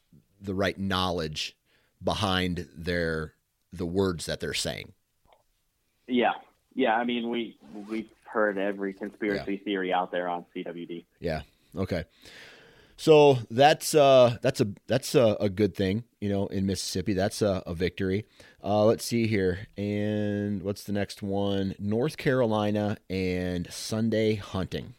[0.41, 1.55] the right knowledge
[2.03, 3.33] behind their
[3.71, 4.93] the words that they're saying.
[6.07, 6.33] Yeah,
[6.73, 6.95] yeah.
[6.95, 7.57] I mean, we
[7.89, 9.63] we've heard every conspiracy yeah.
[9.63, 11.05] theory out there on CWD.
[11.19, 11.41] Yeah.
[11.75, 12.05] Okay.
[12.99, 17.13] So that's uh, that's a that's a, a, good thing, you know, in Mississippi.
[17.13, 18.25] That's a, a victory.
[18.62, 21.75] Uh, let's see here, and what's the next one?
[21.79, 24.95] North Carolina and Sunday hunting.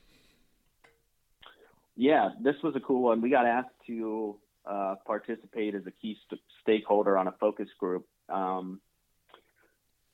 [1.94, 3.20] Yeah, this was a cool one.
[3.20, 8.06] We got asked to uh, participate as a key st- stakeholder on a focus group.
[8.28, 8.80] Um,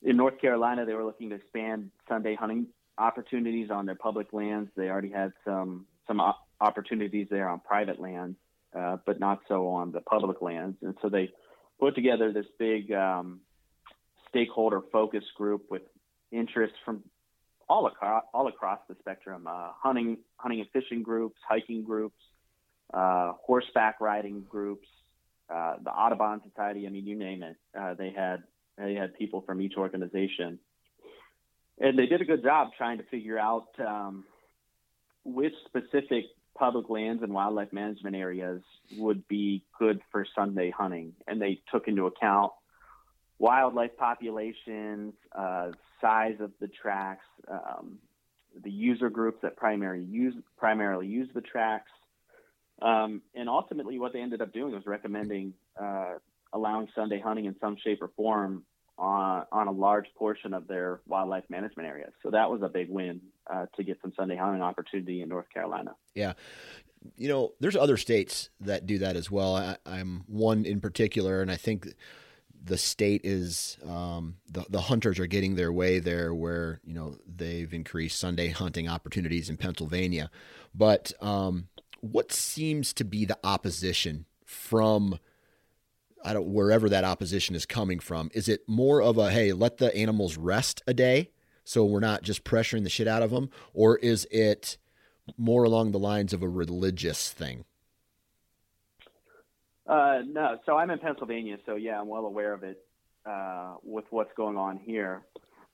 [0.03, 4.71] in North Carolina, they were looking to expand Sunday hunting opportunities on their public lands.
[4.77, 6.21] They already had some some
[6.61, 8.37] opportunities there on private lands,
[8.77, 10.77] uh, but not so on the public lands.
[10.83, 11.33] And so they
[11.81, 13.41] put together this big um,
[14.29, 15.83] stakeholder focus group with
[16.31, 17.03] interest from
[17.69, 22.23] all across all across the spectrum: uh, hunting, hunting and fishing groups, hiking groups,
[22.95, 24.89] uh, horseback riding groups,
[25.53, 26.87] uh, the Audubon Society.
[26.87, 27.57] I mean, you name it.
[27.79, 28.43] Uh, they had
[28.77, 30.59] they had people from each organization,
[31.79, 34.25] and they did a good job trying to figure out um,
[35.25, 36.27] which specific
[36.59, 38.63] public lands and wildlife management areas
[38.97, 42.53] would be good for Sunday hunting, and they took into account
[43.39, 45.71] wildlife populations, uh,
[46.01, 47.99] size of the tracks, um,
[48.63, 51.91] the user groups that primarily use primarily use the tracks,
[52.83, 56.15] um, and ultimately what they ended up doing was recommending uh,
[56.53, 58.65] allowing Sunday hunting in some shape or form
[58.99, 62.13] on on a large portion of their wildlife management areas.
[62.23, 63.21] So that was a big win
[63.51, 65.95] uh, to get some Sunday hunting opportunity in North Carolina.
[66.15, 66.35] Yeah.
[67.17, 69.55] You know, there's other states that do that as well.
[69.55, 71.87] I, am one in particular, and I think
[72.65, 77.17] the state is um, the the hunters are getting their way there, where you know
[77.27, 80.31] they've increased Sunday hunting opportunities in Pennsylvania.
[80.75, 81.69] But um,
[82.01, 85.19] what seems to be the opposition from
[86.25, 88.31] I don't wherever that opposition is coming from.
[88.35, 91.31] Is it more of a hey, let the animals rest a day
[91.67, 94.79] so we're not just pressuring the shit out of them, or is it
[95.37, 97.65] more along the lines of a religious thing?
[99.87, 102.79] Uh, no, so I'm in Pennsylvania, so yeah, I'm well aware of it
[103.25, 105.23] uh, with what's going on here.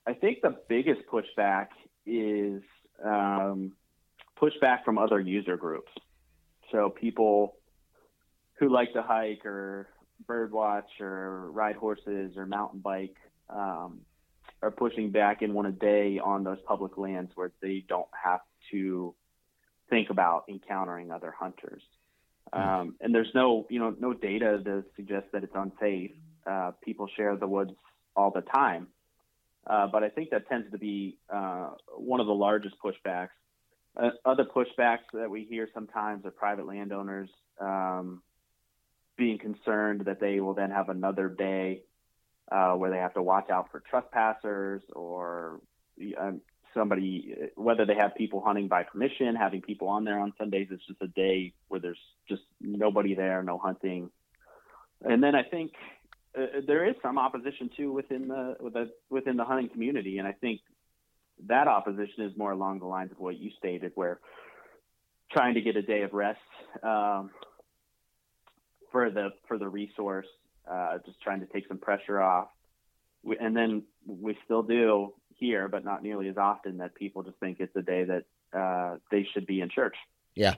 [0.07, 1.67] I think the biggest pushback
[2.05, 2.63] is
[3.03, 3.73] um,
[4.41, 5.91] pushback from other user groups.
[6.73, 7.55] So people
[8.59, 9.87] who like to hike or
[10.27, 13.15] birdwatch or ride horses or mountain bike
[13.49, 13.99] um,
[14.61, 18.41] are pushing back in one a day on those public lands where they don't have
[18.71, 19.13] to
[19.89, 21.83] think about encountering other hunters.
[22.51, 22.59] Hmm.
[22.59, 26.11] Um, and there's no, you know, no data to suggest that it's unsafe.
[26.45, 27.71] Uh, people share the woods
[28.15, 28.87] all the time,
[29.67, 33.29] uh, but I think that tends to be uh, one of the largest pushbacks.
[33.95, 37.29] Uh, other pushbacks that we hear sometimes are private landowners
[37.59, 38.23] um,
[39.17, 41.83] being concerned that they will then have another day
[42.51, 45.59] uh, where they have to watch out for trespassers or
[46.19, 46.41] um,
[46.73, 50.69] somebody, whether they have people hunting by permission, having people on there on Sundays.
[50.71, 54.09] It's just a day where there's just nobody there, no hunting.
[55.01, 55.73] And then I think
[56.35, 60.61] uh, there is some opposition too within the, within the hunting community, and I think
[61.47, 64.19] that opposition is more along the lines of what you stated, where
[65.31, 66.39] trying to get a day of rest
[66.83, 67.31] um,
[68.91, 70.27] for the for the resource,
[70.69, 72.47] uh, just trying to take some pressure off.
[73.23, 77.37] We, and then we still do here, but not nearly as often that people just
[77.39, 78.23] think it's a day that
[78.57, 79.95] uh, they should be in church.
[80.35, 80.55] Yeah.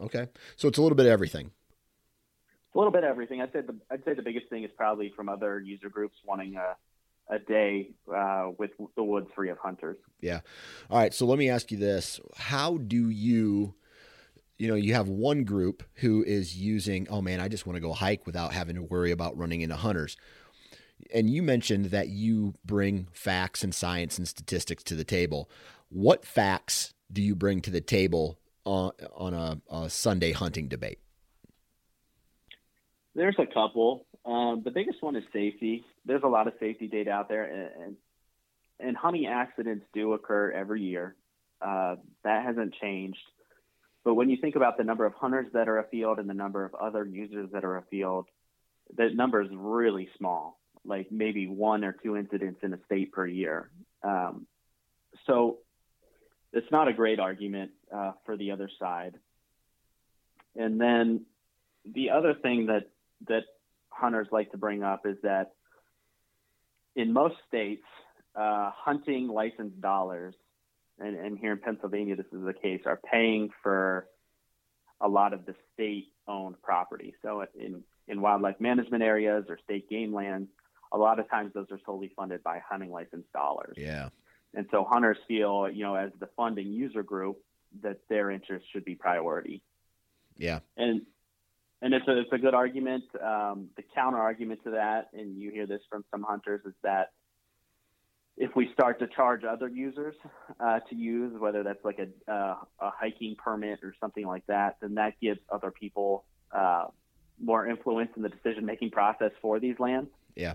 [0.00, 1.46] Okay, so it's a little bit of everything.
[1.46, 3.40] It's a little bit of everything.
[3.40, 6.56] I'd say the I'd say the biggest thing is probably from other user groups wanting
[6.56, 6.76] a
[7.30, 9.98] a day uh, with the woods free of hunters.
[10.20, 10.40] Yeah.
[10.90, 11.12] All right.
[11.12, 13.74] So let me ask you this: How do you
[14.58, 17.80] you know, you have one group who is using, oh man, I just want to
[17.80, 20.16] go hike without having to worry about running into hunters.
[21.14, 25.48] And you mentioned that you bring facts and science and statistics to the table.
[25.90, 30.98] What facts do you bring to the table on, on a, a Sunday hunting debate?
[33.14, 34.06] There's a couple.
[34.28, 35.84] Um, the biggest one is safety.
[36.04, 37.96] There's a lot of safety data out there, and,
[38.78, 41.16] and hunting accidents do occur every year.
[41.62, 43.18] Uh, that hasn't changed.
[44.04, 46.64] But when you think about the number of hunters that are afield and the number
[46.64, 48.26] of other users that are afield,
[48.96, 53.26] that number is really small, like maybe one or two incidents in a state per
[53.26, 53.70] year.
[54.02, 54.46] Um,
[55.26, 55.58] so
[56.52, 59.14] it's not a great argument uh, for the other side.
[60.54, 61.24] And then
[61.84, 62.90] the other thing that
[63.26, 63.44] that
[63.98, 65.52] hunters like to bring up is that
[66.94, 67.84] in most states,
[68.34, 70.34] uh, hunting license dollars
[70.98, 74.06] and, and here in Pennsylvania, this is the case, are paying for
[75.00, 77.14] a lot of the state-owned property.
[77.22, 80.48] So in in wildlife management areas or state game lands,
[80.92, 83.74] a lot of times those are solely funded by hunting license dollars.
[83.76, 84.08] Yeah.
[84.54, 87.36] And so hunters feel, you know, as the funding user group,
[87.82, 89.62] that their interests should be priority.
[90.36, 90.60] Yeah.
[90.76, 91.02] And
[91.82, 93.04] and it's a it's a good argument.
[93.14, 97.12] Um, the counter argument to that, and you hear this from some hunters, is that
[98.38, 100.14] if we start to charge other users
[100.60, 104.76] uh, to use, whether that's like a, uh, a hiking permit or something like that,
[104.80, 106.84] then that gives other people uh,
[107.40, 110.08] more influence in the decision making process for these lands.
[110.36, 110.54] Yeah.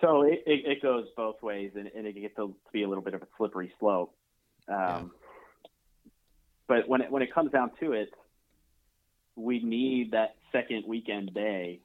[0.00, 3.04] So it, it, it goes both ways, and, and, it gets to, be a little
[3.04, 4.14] bit of a slippery slope.
[4.68, 5.02] Um, yeah.
[6.68, 8.10] But when it, when it comes down to it,
[9.36, 11.80] we need that second weekend day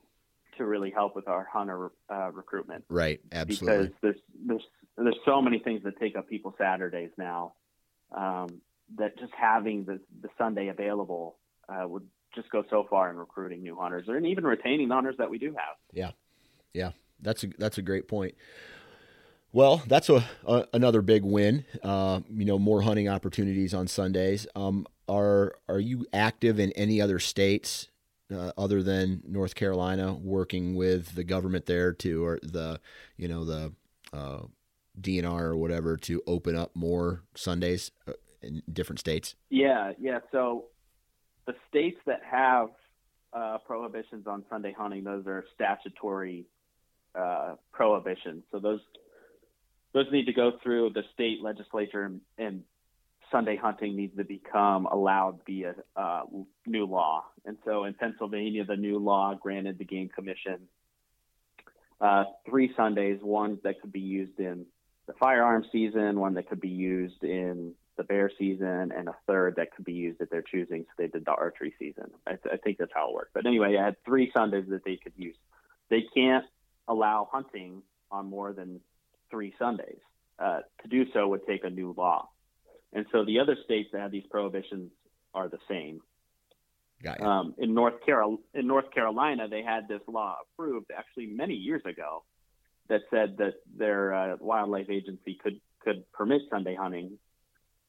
[0.57, 2.83] to really help with our hunter uh, recruitment.
[2.89, 3.19] Right.
[3.31, 3.87] Absolutely.
[3.87, 4.63] Because there's there's
[4.97, 7.53] there's so many things that take up people's Saturdays now
[8.15, 8.61] um,
[8.97, 11.37] that just having the, the Sunday available
[11.69, 15.15] uh, would just go so far in recruiting new hunters and even retaining the hunters
[15.17, 15.75] that we do have.
[15.93, 16.11] Yeah,
[16.73, 16.91] yeah,
[17.21, 18.35] that's a that's a great point.
[19.53, 21.65] Well, that's a, a another big win.
[21.83, 24.47] Uh, you know, more hunting opportunities on Sundays.
[24.55, 27.89] Um, are are you active in any other states
[28.33, 32.79] uh, other than North Carolina, working with the government there to, or the
[33.17, 33.73] you know the
[34.13, 34.43] uh,
[34.99, 39.35] DNR or whatever to open up more Sundays uh, in different states?
[39.49, 40.19] Yeah, yeah.
[40.31, 40.65] So
[41.45, 42.69] the states that have
[43.33, 46.45] uh, prohibitions on Sunday hunting, those are statutory
[47.15, 48.43] uh, prohibitions.
[48.51, 48.79] So those
[49.93, 52.63] those need to go through the state legislature, and, and
[53.31, 56.23] Sunday hunting needs to become allowed via uh,
[56.65, 57.25] new law.
[57.45, 60.67] And so in Pennsylvania, the new law granted the Game Commission
[62.01, 64.65] uh, three Sundays, one that could be used in
[65.05, 69.55] the firearm season, one that could be used in the bear season, and a third
[69.57, 70.83] that could be used at they're choosing.
[70.83, 72.09] So they did the archery season.
[72.25, 73.33] I, th- I think that's how it worked.
[73.33, 75.35] But anyway, I had three Sundays that they could use.
[75.89, 76.45] They can't
[76.87, 78.79] allow hunting on more than
[79.31, 79.99] three Sundays.
[80.37, 82.27] Uh, to do so would take a new law.
[82.93, 84.91] And so the other states that have these prohibitions
[85.33, 86.01] are the same.
[87.21, 91.81] Um, in North Carol in North Carolina, they had this law approved actually many years
[91.85, 92.23] ago
[92.89, 97.17] that said that their uh, wildlife agency could could permit Sunday hunting,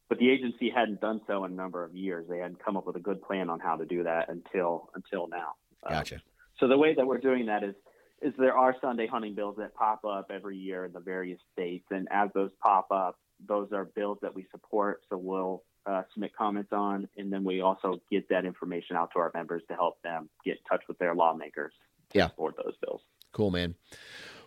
[0.09, 2.27] but the agency hadn't done so in a number of years.
[2.29, 5.29] They hadn't come up with a good plan on how to do that until until
[5.29, 5.55] now.
[5.83, 6.15] Um, gotcha.
[6.17, 6.21] Um,
[6.59, 7.75] so the way that we're doing that is
[8.23, 11.87] is there are Sunday hunting bills that pop up every year in the various states,
[11.91, 15.03] and as those pop up, those are bills that we support.
[15.11, 19.19] So we'll uh, submit comments on, and then we also get that information out to
[19.19, 21.73] our members to help them get in touch with their lawmakers
[22.13, 22.29] yeah.
[22.29, 23.01] support those bills.
[23.33, 23.75] Cool, man.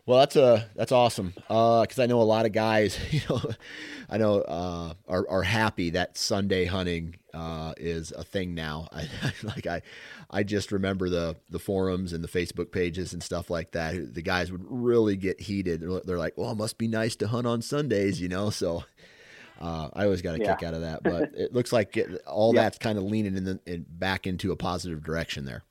[0.05, 3.21] Well, that's a uh, that's awesome because uh, I know a lot of guys, you
[3.27, 3.41] know,
[4.07, 8.87] I know uh, are are happy that Sunday hunting uh, is a thing now.
[8.93, 9.07] I,
[9.43, 9.81] like I,
[10.29, 14.13] I just remember the the forums and the Facebook pages and stuff like that.
[14.13, 15.83] The guys would really get heated.
[16.05, 18.51] They're like, "Well, it must be nice to hunt on Sundays," you know.
[18.51, 18.83] So
[19.59, 20.53] uh, I always got a yeah.
[20.53, 22.61] kick out of that, but it looks like it, all yeah.
[22.61, 25.63] that's kind of leaning in, the, in back into a positive direction there.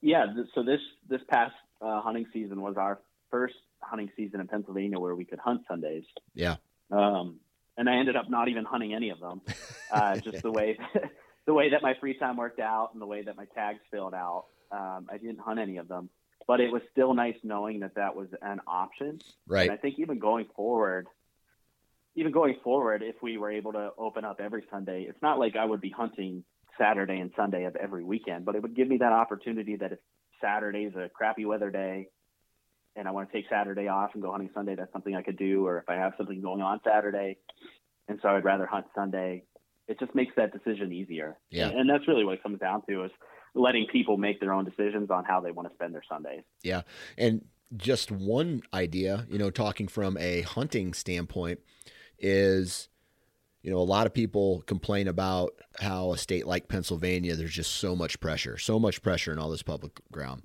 [0.00, 0.24] Yeah.
[0.54, 3.00] So this this past uh, hunting season was our
[3.30, 6.04] first hunting season in Pennsylvania where we could hunt Sundays.
[6.34, 6.56] Yeah.
[6.90, 7.40] Um,
[7.76, 9.40] and I ended up not even hunting any of them.
[9.88, 10.76] Uh, just the way
[11.46, 14.14] the way that my free time worked out and the way that my tags filled
[14.14, 14.46] out.
[14.72, 16.10] Um, I didn't hunt any of them,
[16.48, 19.20] but it was still nice knowing that that was an option.
[19.46, 19.68] Right.
[19.68, 21.06] And I think even going forward,
[22.16, 25.54] even going forward, if we were able to open up every Sunday, it's not like
[25.54, 26.42] I would be hunting
[26.76, 29.98] Saturday and Sunday of every weekend, but it would give me that opportunity that if
[30.40, 32.08] Saturday's a crappy weather day
[32.96, 35.36] and I want to take Saturday off and go hunting Sunday, that's something I could
[35.36, 35.66] do.
[35.66, 37.36] Or if I have something going on Saturday
[38.08, 39.44] and so I'd rather hunt Sunday,
[39.88, 41.36] it just makes that decision easier.
[41.50, 41.68] Yeah.
[41.68, 43.10] And, and that's really what it comes down to is
[43.54, 46.42] letting people make their own decisions on how they want to spend their Sundays.
[46.62, 46.82] Yeah.
[47.16, 47.44] And
[47.76, 51.60] just one idea, you know, talking from a hunting standpoint,
[52.18, 52.88] is
[53.66, 57.72] you know, a lot of people complain about how a state like Pennsylvania, there's just
[57.72, 60.44] so much pressure, so much pressure in all this public ground.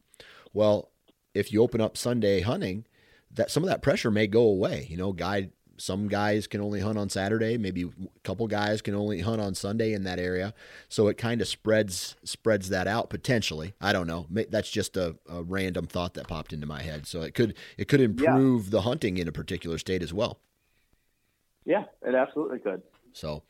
[0.53, 0.90] Well,
[1.33, 2.85] if you open up Sunday hunting,
[3.33, 4.87] that some of that pressure may go away.
[4.89, 8.93] You know, guy, some guys can only hunt on Saturday, maybe a couple guys can
[8.93, 10.53] only hunt on Sunday in that area.
[10.89, 13.73] So it kind of spreads spreads that out potentially.
[13.81, 14.27] I don't know.
[14.29, 17.07] That's just a, a random thought that popped into my head.
[17.07, 18.71] So it could it could improve yeah.
[18.71, 20.39] the hunting in a particular state as well.
[21.65, 22.81] Yeah, it absolutely could.
[23.13, 23.43] So,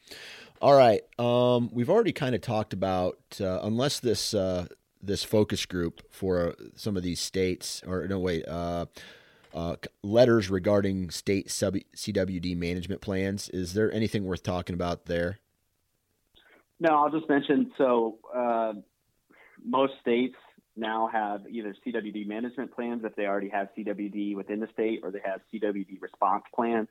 [0.61, 4.67] all right, um, we've already kind of talked about uh, unless this uh,
[5.03, 8.85] this focus group for some of these states, or no wait, uh,
[9.53, 13.49] uh letters regarding state sub- CWD management plans.
[13.49, 15.39] Is there anything worth talking about there?
[16.79, 17.71] No, I'll just mention.
[17.77, 18.73] So uh,
[19.63, 20.35] most states
[20.75, 25.11] now have either CWD management plans if they already have CWD within the state, or
[25.11, 26.87] they have CWD response plans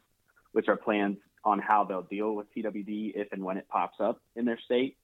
[0.53, 4.21] which are plans on how they'll deal with CWD if and when it pops up
[4.37, 4.97] in their state.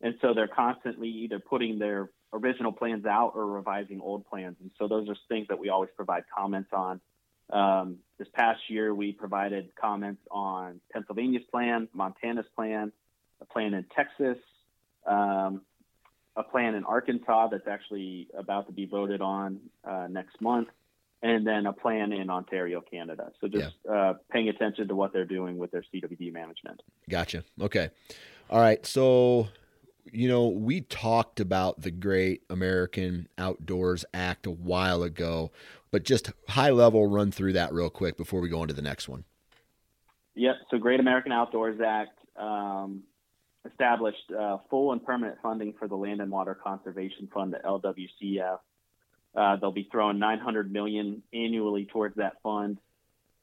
[0.00, 4.56] And so they're constantly either putting their original plans out or revising old plans.
[4.60, 7.00] And so those are things that we always provide comments on.
[7.50, 12.92] Um, this past year, we provided comments on Pennsylvania's plan, Montana's plan,
[13.40, 14.38] a plan in Texas,
[15.06, 15.60] um,
[16.36, 20.68] a plan in Arkansas that's actually about to be voted on uh, next month,
[21.22, 23.32] and then a plan in Ontario, Canada.
[23.40, 23.92] So just yeah.
[23.92, 26.82] uh, paying attention to what they're doing with their CWD management.
[27.10, 27.44] Gotcha.
[27.60, 27.90] Okay.
[28.48, 28.84] All right.
[28.86, 29.48] So,
[30.10, 35.52] you know, we talked about the Great American Outdoors Act a while ago,
[35.90, 38.82] but just high level run through that real quick before we go on to the
[38.82, 39.24] next one.
[40.34, 40.56] Yep.
[40.70, 43.02] So, Great American Outdoors Act um,
[43.70, 48.58] established uh, full and permanent funding for the Land and Water Conservation Fund, the LWCF.
[49.34, 52.78] Uh, they'll be throwing 900 million annually towards that fund,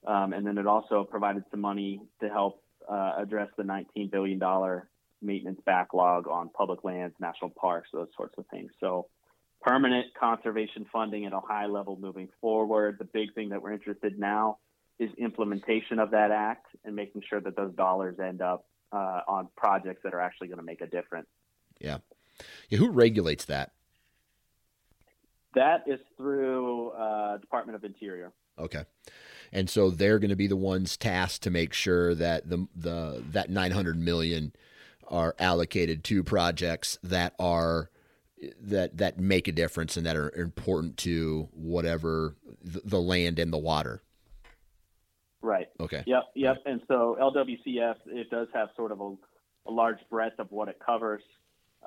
[0.05, 4.39] um, and then it also provided some money to help uh, address the 19 billion
[4.39, 4.88] dollar
[5.22, 8.72] maintenance backlog on public lands, national parks, those sorts of things.
[8.80, 9.07] So,
[9.61, 12.97] permanent conservation funding at a high level moving forward.
[12.97, 14.57] The big thing that we're interested in now
[14.99, 19.49] is implementation of that act and making sure that those dollars end up uh, on
[19.55, 21.28] projects that are actually going to make a difference.
[21.80, 21.97] Yeah.
[22.70, 22.80] yeah.
[22.80, 23.72] Who regulates that?
[25.55, 28.32] That is through uh, Department of Interior.
[28.57, 28.84] Okay.
[29.51, 33.24] And so they're going to be the ones tasked to make sure that the the
[33.32, 34.53] that 900 million
[35.10, 37.89] are allocated to projects that are
[38.62, 43.51] that that make a difference and that are important to whatever the, the land and
[43.51, 44.01] the water.
[45.41, 45.68] Right.
[45.80, 46.03] Okay.
[46.05, 46.24] Yep.
[46.36, 46.57] Yep.
[46.66, 49.16] And so LWCF it does have sort of a,
[49.68, 51.24] a large breadth of what it covers,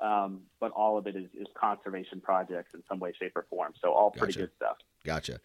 [0.01, 3.73] um, but all of it is, is conservation projects in some way, shape, or form.
[3.81, 4.39] So all pretty Gotcha.
[4.39, 4.77] good stuff.
[5.03, 5.39] Gotcha.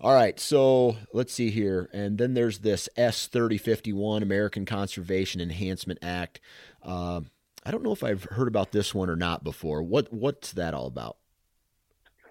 [0.00, 0.38] All right.
[0.38, 1.88] So let's see here.
[1.92, 6.40] And then there's this S thirty fifty one American Conservation Enhancement Act.
[6.82, 7.20] Uh,
[7.64, 9.82] I don't know if I've heard about this one or not before.
[9.82, 11.16] What what's that all about?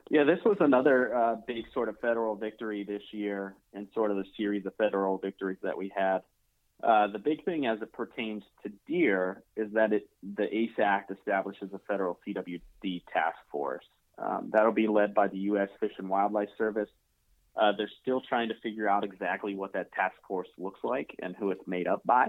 [0.10, 4.18] Yeah, this was another uh, big sort of federal victory this year, and sort of
[4.18, 6.20] the series of federal victories that we had.
[6.84, 11.12] Uh, the big thing as it pertains to deer is that it, the ACE Act
[11.12, 13.84] establishes a federal CWD task force.
[14.18, 15.70] Um, that'll be led by the U.S.
[15.80, 16.90] Fish and Wildlife Service.
[17.56, 21.36] Uh, they're still trying to figure out exactly what that task force looks like and
[21.36, 22.28] who it's made up by.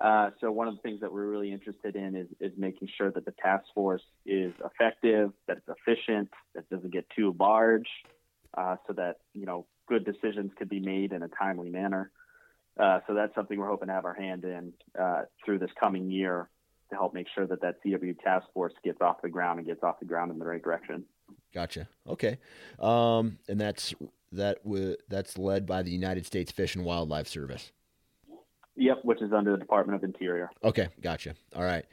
[0.00, 3.10] Uh, so one of the things that we're really interested in is, is making sure
[3.10, 7.88] that the task force is effective, that it's efficient, that it doesn't get too large,
[8.56, 12.10] uh, so that you know good decisions could be made in a timely manner.
[12.78, 16.10] Uh, so that's something we're hoping to have our hand in uh, through this coming
[16.10, 16.48] year
[16.88, 19.82] to help make sure that that CW task force gets off the ground and gets
[19.82, 21.04] off the ground in the right direction.
[21.52, 21.88] Gotcha.
[22.08, 22.38] Okay.
[22.78, 23.94] Um, and that's
[24.32, 27.70] that w- that's led by the United States Fish and Wildlife Service.
[28.76, 30.50] Yep, which is under the Department of Interior.
[30.62, 31.34] Okay, gotcha.
[31.54, 31.84] All right,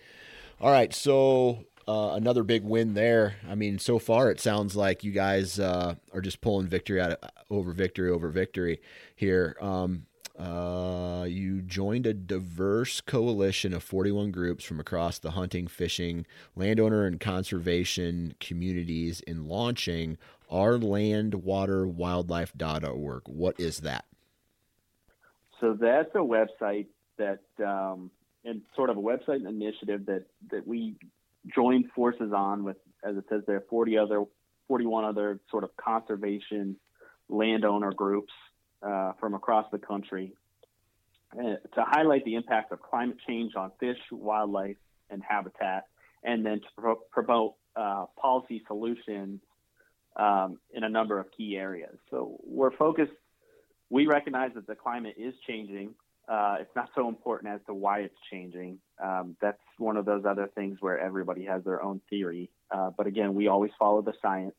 [0.62, 0.94] all right.
[0.94, 3.36] So uh, another big win there.
[3.50, 7.12] I mean, so far it sounds like you guys uh, are just pulling victory out
[7.12, 8.80] of, over victory over victory
[9.16, 9.56] here.
[9.62, 10.06] Um,
[10.38, 17.08] uh, you joined a diverse coalition of 41 groups from across the hunting, fishing, landowner,
[17.08, 20.20] and conservation communities in launching
[20.52, 23.22] our landwaterwildlife.org.
[23.26, 24.06] What is that?
[25.60, 26.88] So that's a website
[27.18, 28.12] that, um,
[28.46, 30.96] and sort of a website initiative that that we
[31.54, 34.24] joined forces on with, as it says there, 40 other,
[34.68, 36.76] 41 other sort of conservation
[37.30, 38.34] landowner groups
[38.82, 40.34] uh, from across the country
[41.34, 44.78] uh, to highlight the impact of climate change on fish, wildlife,
[45.10, 45.86] and habitat,
[46.24, 49.42] and then to pro- promote uh, policy solutions
[50.16, 51.96] um, in a number of key areas.
[52.10, 53.12] So we're focused
[53.90, 55.96] we recognize that the climate is changing.
[56.28, 58.80] Uh, it's not so important as to why it's changing.
[59.02, 62.50] Um, that's one of those other things where everybody has their own theory.
[62.70, 64.56] Uh, but again, we always follow the science.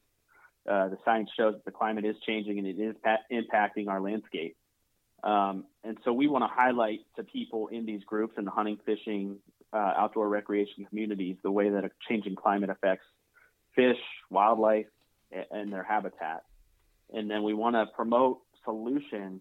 [0.68, 4.00] Uh, the science shows that the climate is changing and it is pa- impacting our
[4.00, 4.56] landscape.
[5.22, 8.78] Um, and so we want to highlight to people in these groups in the hunting,
[8.86, 9.38] fishing,
[9.72, 13.04] uh, outdoor recreation communities the way that a changing climate affects
[13.74, 13.98] fish,
[14.30, 14.86] wildlife,
[15.30, 16.44] and, and their habitat.
[17.12, 19.40] And then we want to promote solutions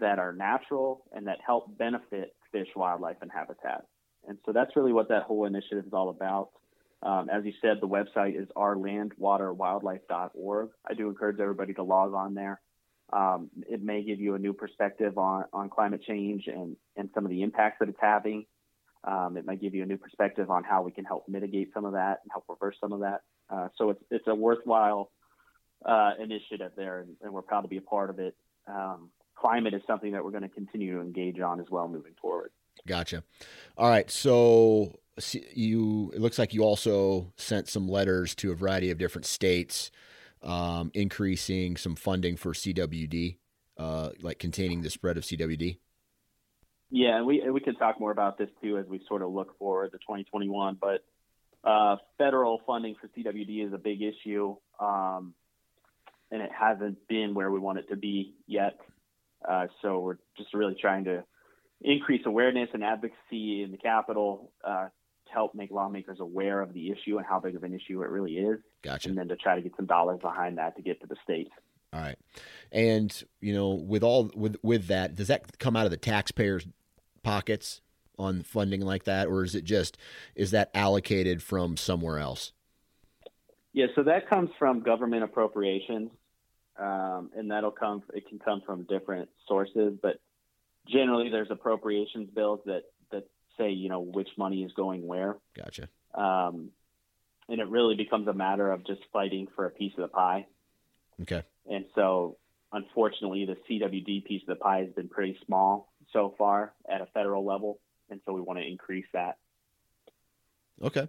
[0.00, 3.84] that are natural and that help benefit fish, wildlife, and habitat.
[4.26, 6.50] And so that's really what that whole initiative is all about.
[7.02, 10.70] Um, as you said, the website is ourlandwaterwildlife.org.
[10.88, 12.60] I do encourage everybody to log on there.
[13.12, 17.24] Um, it may give you a new perspective on, on climate change and, and some
[17.24, 18.46] of the impacts that it's having.
[19.06, 21.84] Um, it might give you a new perspective on how we can help mitigate some
[21.84, 23.20] of that and help reverse some of that.
[23.50, 25.10] Uh, so it's, it's a worthwhile
[25.84, 28.34] uh, initiative there, and, and, we're proud to be a part of it.
[28.66, 32.14] Um, climate is something that we're going to continue to engage on as well moving
[32.20, 32.50] forward.
[32.86, 33.22] Gotcha.
[33.76, 34.98] All right, so
[35.54, 39.90] you it looks like you also sent some letters to a variety of different states,
[40.42, 43.38] um, increasing some funding for CWD,
[43.78, 45.78] uh, like containing the spread of CWD.
[46.90, 49.58] Yeah, and we we could talk more about this too as we sort of look
[49.58, 50.78] forward to 2021.
[50.80, 51.04] But
[51.62, 54.56] uh, federal funding for CWD is a big issue.
[54.78, 55.34] Um,
[56.34, 58.76] and it hasn't been where we want it to be yet.
[59.48, 61.22] Uh, so we're just really trying to
[61.80, 64.86] increase awareness and advocacy in the capital uh,
[65.26, 68.08] to help make lawmakers aware of the issue and how big of an issue it
[68.08, 68.58] really is.
[68.82, 69.08] Gotcha.
[69.08, 71.50] And then to try to get some dollars behind that to get to the states.
[71.92, 72.18] All right.
[72.72, 76.66] And you know, with all with with that, does that come out of the taxpayers'
[77.22, 77.80] pockets
[78.18, 79.96] on funding like that, or is it just
[80.34, 82.52] is that allocated from somewhere else?
[83.72, 86.10] Yeah, so that comes from government appropriations
[86.78, 88.02] um, and that'll come.
[88.12, 90.20] It can come from different sources, but
[90.88, 93.24] generally there's appropriations bills that that
[93.58, 95.36] say you know which money is going where.
[95.54, 95.88] Gotcha.
[96.14, 96.70] Um,
[97.48, 100.46] and it really becomes a matter of just fighting for a piece of the pie.
[101.22, 101.42] Okay.
[101.70, 102.38] And so,
[102.72, 107.06] unfortunately, the CWD piece of the pie has been pretty small so far at a
[107.06, 107.78] federal level,
[108.10, 109.36] and so we want to increase that.
[110.82, 111.06] Okay.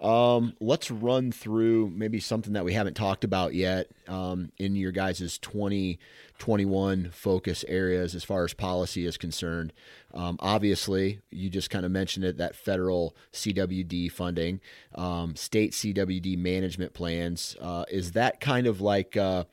[0.00, 4.92] Um, let's run through maybe something that we haven't talked about yet um, in your
[4.92, 9.72] guys' 2021 focus areas as far as policy is concerned.
[10.14, 14.60] Um, obviously, you just kind of mentioned it that federal CWD funding,
[14.94, 17.56] um, state CWD management plans.
[17.60, 19.44] Uh, is that kind of like uh,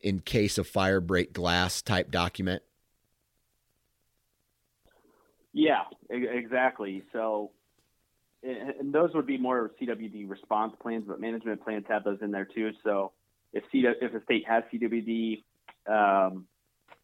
[0.00, 2.62] in case of fire break glass type document?
[5.52, 7.02] Yeah, exactly.
[7.12, 7.50] So
[8.42, 12.44] and those would be more CWD response plans, but management plans have those in there
[12.44, 12.70] too.
[12.84, 13.12] So
[13.52, 15.42] if CW, if a state has CWD,
[15.88, 16.46] um,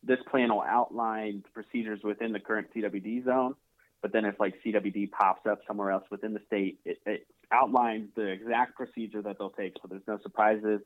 [0.02, 3.54] this plan will outline procedures within the current CWD zone.
[4.02, 8.10] But then if like CWD pops up somewhere else within the state, it, it outlines
[8.14, 9.74] the exact procedure that they'll take.
[9.80, 10.82] So there's no surprises.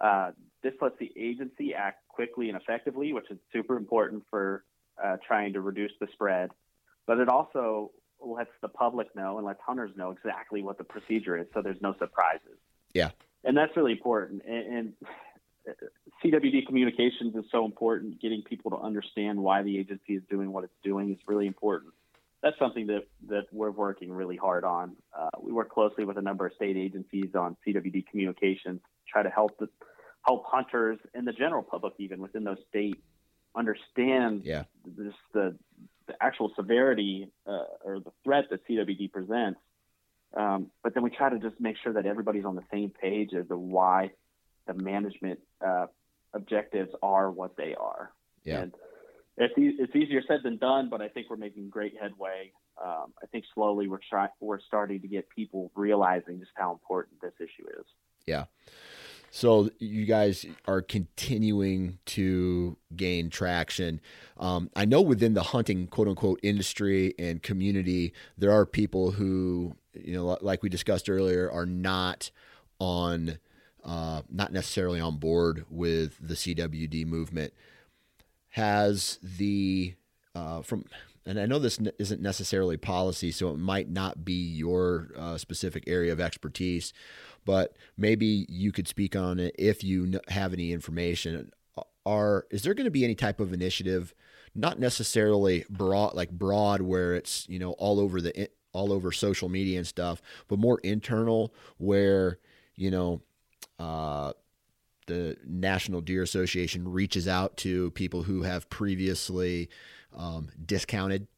[0.00, 0.32] Uh,
[0.62, 4.64] this lets the agency act quickly and effectively, which is super important for
[5.02, 6.50] uh, trying to reduce the spread.
[7.06, 7.92] But it also
[8.24, 11.80] lets the public know and lets hunters know exactly what the procedure is, so there's
[11.80, 12.58] no surprises.
[12.92, 13.10] Yeah,
[13.44, 14.42] and that's really important.
[14.46, 14.92] And, and
[16.24, 18.20] CWD communications is so important.
[18.20, 21.92] Getting people to understand why the agency is doing what it's doing is really important.
[22.42, 24.96] That's something that that we're working really hard on.
[25.16, 29.30] Uh, we work closely with a number of state agencies on CWD communications, try to
[29.30, 29.68] help the
[30.26, 33.00] help hunters and the general public even within those states
[33.56, 34.64] understand yeah.
[34.84, 35.56] this the
[36.06, 39.60] the actual severity uh, or the threat that CWD presents.
[40.36, 43.30] Um, but then we try to just make sure that everybody's on the same page
[43.38, 44.10] as to why
[44.66, 45.86] the management uh,
[46.34, 48.12] objectives are what they are.
[48.44, 48.60] Yeah.
[48.62, 48.74] And
[49.38, 52.52] it's, it's easier said than done, but I think we're making great headway.
[52.82, 57.20] Um, I think slowly we're trying, we're starting to get people realizing just how important
[57.20, 57.86] this issue is.
[58.26, 58.44] Yeah.
[59.36, 64.00] So you guys are continuing to gain traction.
[64.38, 69.76] Um, I know within the hunting quote unquote industry and community, there are people who,
[69.92, 72.30] you know, like we discussed earlier, are not
[72.78, 73.36] on,
[73.84, 77.52] uh, not necessarily on board with the CWD movement.
[78.52, 79.96] Has the
[80.34, 80.86] uh, from
[81.26, 85.84] and I know this isn't necessarily policy, so it might not be your uh, specific
[85.88, 86.92] area of expertise,
[87.46, 91.50] but maybe you could speak on it if you have any information.
[92.04, 94.14] Are is there going to be any type of initiative,
[94.54, 99.48] not necessarily broad like broad where it's you know all over the all over social
[99.48, 102.38] media and stuff, but more internal where
[102.74, 103.22] you know
[103.78, 104.32] uh,
[105.06, 109.68] the National Deer Association reaches out to people who have previously
[110.14, 111.28] um, discounted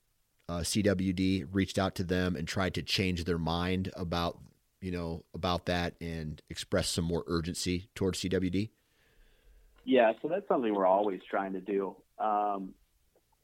[0.49, 4.39] uh, CWD, reached out to them and tried to change their mind about
[4.81, 8.71] you know, about that and express some more urgency towards CWD?
[9.85, 12.75] Yeah, so that's something we're always trying to do, um,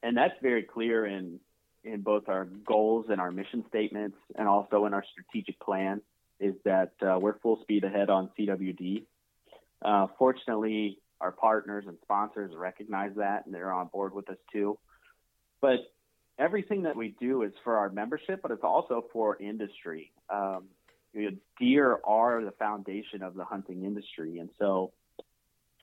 [0.03, 1.41] and that's very clear in
[1.85, 6.01] in both our goals and our mission statements, and also in our strategic plan.
[6.41, 9.05] Is that uh, we're full speed ahead on CWD.
[9.81, 14.79] Uh, fortunately, our partners and sponsors recognize that, and they're on board with us too.
[15.61, 15.79] But
[16.39, 20.11] everything that we do is for our membership, but it's also for industry.
[20.29, 20.65] Um,
[21.15, 24.93] you know, deer are the foundation of the hunting industry, and so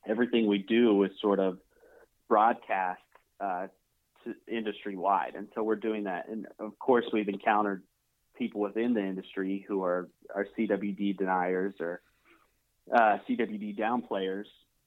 [0.08, 1.58] everything we do is sort of
[2.28, 3.02] broadcast
[3.40, 3.68] uh,
[4.24, 6.28] to industry wide, and so we're doing that.
[6.28, 7.84] And of course, we've encountered
[8.38, 12.02] people within the industry who are are CWD deniers or
[12.94, 14.46] uh, CWD downplayers,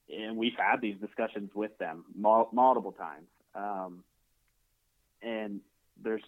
[0.09, 3.28] and we've had these discussions with them mul- multiple times.
[3.55, 4.05] Um,
[5.22, 5.61] and
[6.03, 6.22] there's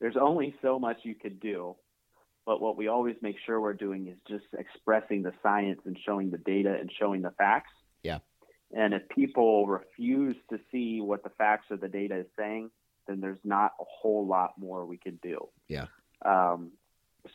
[0.00, 1.76] there's only so much you could do
[2.46, 6.30] but what we always make sure we're doing is just expressing the science and showing
[6.30, 7.72] the data and showing the facts.
[8.02, 8.18] Yeah.
[8.76, 12.70] And if people refuse to see what the facts or the data is saying,
[13.06, 15.48] then there's not a whole lot more we can do.
[15.68, 15.86] Yeah.
[16.24, 16.72] Um,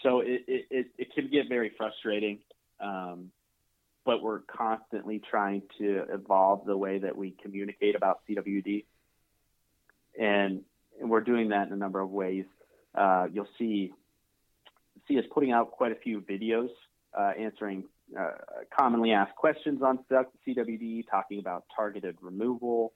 [0.03, 2.39] so it, it, it, it, can get very frustrating,
[2.79, 3.31] um,
[4.05, 8.85] but we're constantly trying to evolve the way that we communicate about CWD.
[10.19, 10.61] And,
[10.99, 12.45] and we're doing that in a number of ways.
[12.93, 13.93] Uh, you'll see
[15.09, 16.69] see us putting out quite a few videos
[17.17, 17.83] uh, answering
[18.17, 18.31] uh,
[18.75, 22.93] commonly asked questions on CWD, talking about targeted removal,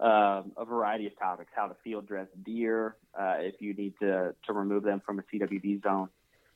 [0.00, 4.34] um, a variety of topics, how to field dress deer uh, if you need to,
[4.46, 6.08] to remove them from a CWD zone.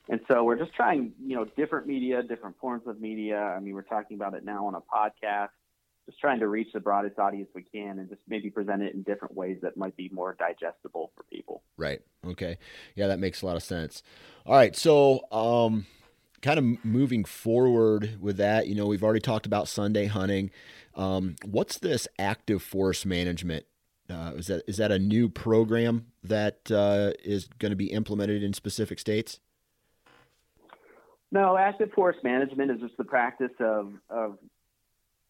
[0.09, 3.37] And so we're just trying, you know, different media, different forms of media.
[3.39, 5.49] I mean, we're talking about it now on a podcast,
[6.05, 9.03] just trying to reach the broadest audience we can and just maybe present it in
[9.03, 11.63] different ways that might be more digestible for people.
[11.77, 12.01] Right.
[12.25, 12.57] Okay.
[12.95, 14.03] Yeah, that makes a lot of sense.
[14.45, 14.75] All right.
[14.75, 15.85] So, um,
[16.41, 20.51] kind of moving forward with that, you know, we've already talked about Sunday hunting.
[20.95, 23.65] Um, what's this active forest management?
[24.09, 28.43] Uh, is that is that a new program that uh, is going to be implemented
[28.43, 29.39] in specific states?
[31.31, 34.37] No, active forest management is just the practice of, of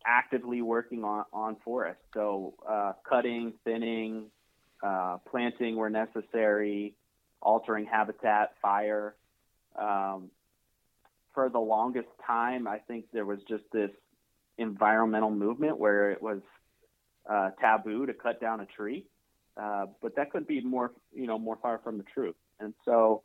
[0.06, 2.04] actively working on, on forests.
[2.14, 4.26] So uh, cutting, thinning,
[4.84, 6.94] uh, planting where necessary,
[7.42, 9.16] altering habitat, fire.
[9.78, 10.30] Um,
[11.34, 13.92] for the longest time, I think there was just this
[14.58, 16.42] environmental movement where it was
[17.30, 19.06] uh, taboo to cut down a tree,
[19.58, 22.36] uh, but that could be more, you know, more far from the truth.
[22.60, 23.24] And so,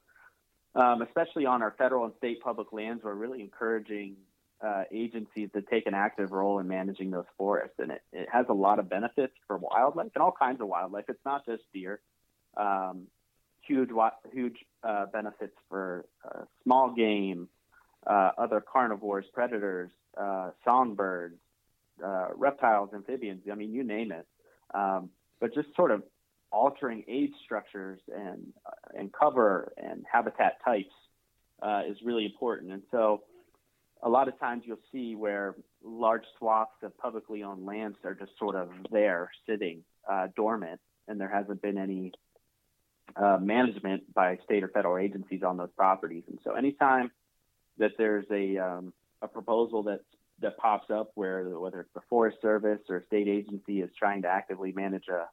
[0.74, 4.16] um, especially on our federal and state public lands, we're really encouraging
[4.60, 8.46] uh, agencies to take an active role in managing those forests, and it, it has
[8.48, 11.04] a lot of benefits for wildlife and all kinds of wildlife.
[11.08, 12.00] It's not just deer.
[12.56, 13.06] Um,
[13.68, 13.90] huge,
[14.32, 17.48] huge uh, benefits for uh, small game,
[18.06, 21.36] uh, other carnivores, predators, uh, songbirds,
[22.34, 23.42] reptiles, amphibians.
[23.50, 24.26] I mean, you name it.
[24.74, 26.02] Um, but just sort of
[26.50, 28.52] altering age structures and
[28.94, 30.94] and cover and habitat types
[31.88, 32.72] is really important.
[32.72, 33.22] And so
[34.02, 38.32] a lot of times you'll see where large swaths of publicly owned lands are just
[38.38, 42.12] sort of there sitting uh, dormant and there hasn't been any
[43.16, 46.22] uh, management by state or federal agencies on those properties.
[46.28, 47.10] And so anytime
[47.78, 48.92] that there's a um,
[49.22, 50.00] a proposal that
[50.40, 54.22] that pops up where whether it's the forest service or a state agency is trying
[54.22, 55.26] to actively manage a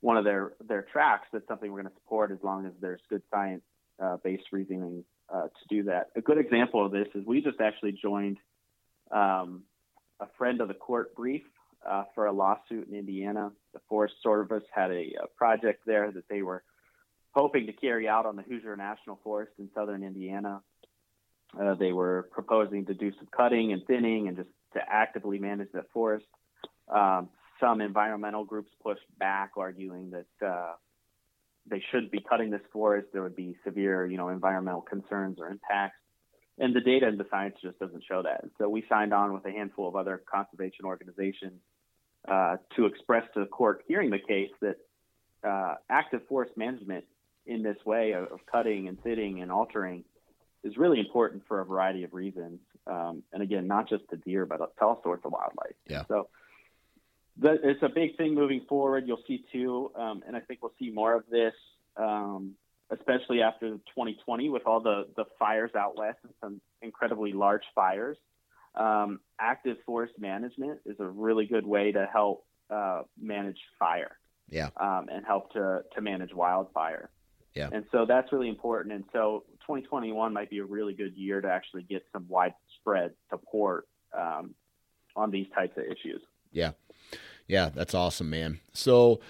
[0.00, 3.00] one of their their tracks that's something we're going to support as long as there's
[3.08, 3.62] good science
[4.02, 6.08] uh, based reasoning uh, to do that.
[6.16, 8.38] A good example of this is we just actually joined
[9.10, 9.62] um,
[10.20, 11.42] a friend of the court brief
[11.88, 13.52] uh, for a lawsuit in Indiana.
[13.72, 16.62] The Forest Service had a, a, project there that they were
[17.32, 20.60] hoping to carry out on the Hoosier National Forest in southern Indiana.
[21.58, 25.68] Uh, they were proposing to do some cutting and thinning and just to actively manage
[25.72, 26.26] that forest.
[26.88, 27.28] Um,
[27.58, 30.72] some environmental groups pushed back, arguing that uh,
[31.68, 33.08] they shouldn't be cutting this forest.
[33.12, 35.96] There would be severe, you know, environmental concerns or impacts.
[36.58, 38.44] And the data and the science just doesn't show that.
[38.58, 41.60] So we signed on with a handful of other conservation organizations
[42.28, 44.76] uh, to express to the court hearing the case that
[45.42, 47.04] uh, active forest management
[47.46, 50.04] in this way of, of, cutting and thinning and altering
[50.62, 52.60] is really important for a variety of reasons.
[52.86, 55.74] Um, and again, not just to deer, but to all sorts of wildlife.
[55.88, 56.02] Yeah.
[56.08, 56.28] So
[57.38, 59.04] the, it's a big thing moving forward.
[59.06, 61.54] You'll see too, um, and I think we'll see more of this,
[61.96, 62.54] um,
[62.90, 68.16] especially after 2020 with all the the fires out west and some incredibly large fires.
[68.74, 74.16] Um, active forest management is a really good way to help uh, manage fire.
[74.48, 74.70] Yeah.
[74.76, 77.10] Um, and help to to manage wildfire.
[77.54, 77.68] Yeah.
[77.72, 78.94] And so that's really important.
[78.94, 83.88] And so 2021 might be a really good year to actually get some widespread support
[84.16, 84.54] um,
[85.16, 86.22] on these types of issues.
[86.52, 86.72] Yeah.
[87.46, 88.60] Yeah, that's awesome, man.
[88.72, 89.20] So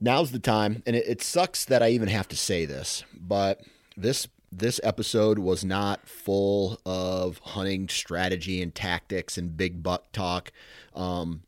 [0.00, 3.60] now's the time, and it, it sucks that I even have to say this, but
[3.96, 10.50] this this episode was not full of hunting strategy and tactics and big buck talk.
[10.94, 11.42] Um,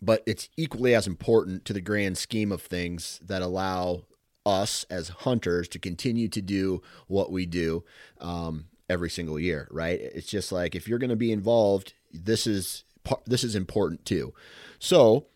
[0.00, 4.04] but it's equally as important to the grand scheme of things that allow
[4.44, 7.84] us as hunters to continue to do what we do
[8.20, 10.00] um, every single year, right?
[10.00, 12.84] It's just like if you're going to be involved, this is
[13.26, 14.34] this is important too.
[14.78, 15.26] So,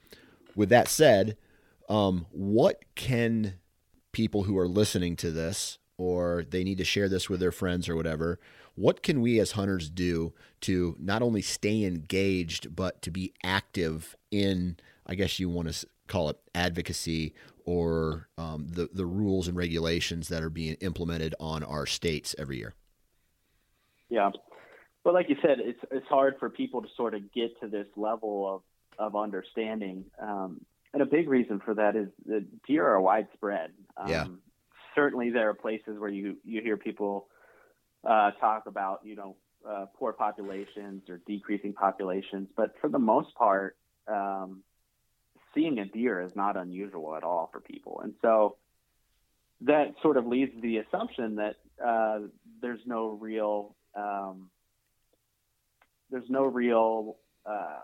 [0.55, 1.37] with that said,
[1.89, 3.55] um, what can
[4.13, 7.89] people who are listening to this, or they need to share this with their friends
[7.89, 8.41] or whatever,
[8.75, 14.17] what can we as hunters do to not only stay engaged, but to be active
[14.31, 19.57] in, I guess you want to call it advocacy or um, the, the rules and
[19.57, 22.75] regulations that are being implemented on our states every year?
[24.09, 24.31] Yeah.
[25.07, 27.87] But like you said, it's it's hard for people to sort of get to this
[27.95, 28.63] level of
[28.99, 30.05] of understanding.
[30.21, 33.71] Um, and a big reason for that is that deer are widespread.
[33.97, 34.27] Um, yeah.
[34.97, 37.29] Certainly, there are places where you you hear people
[38.03, 43.33] uh, talk about you know uh, poor populations or decreasing populations, but for the most
[43.37, 43.77] part,
[44.09, 44.65] um,
[45.55, 48.57] seeing a deer is not unusual at all for people, and so
[49.61, 52.27] that sort of leads to the assumption that uh,
[52.61, 54.51] there's no real um,
[56.11, 57.79] there's no real uh,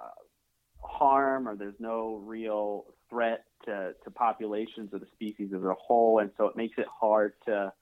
[0.80, 6.18] harm or there's no real threat to, to populations of the species as a whole,
[6.18, 7.72] and so it makes it hard to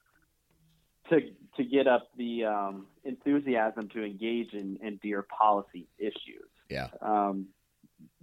[1.08, 1.20] to
[1.56, 6.48] to get up the um, enthusiasm to engage in, in deer policy issues.
[6.68, 6.88] Yeah.
[7.00, 7.48] Um,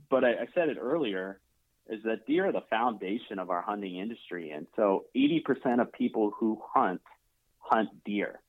[0.09, 1.39] but I, I said it earlier
[1.89, 6.31] is that deer are the foundation of our hunting industry, and so 80% of people
[6.37, 7.01] who hunt
[7.59, 8.39] hunt deer.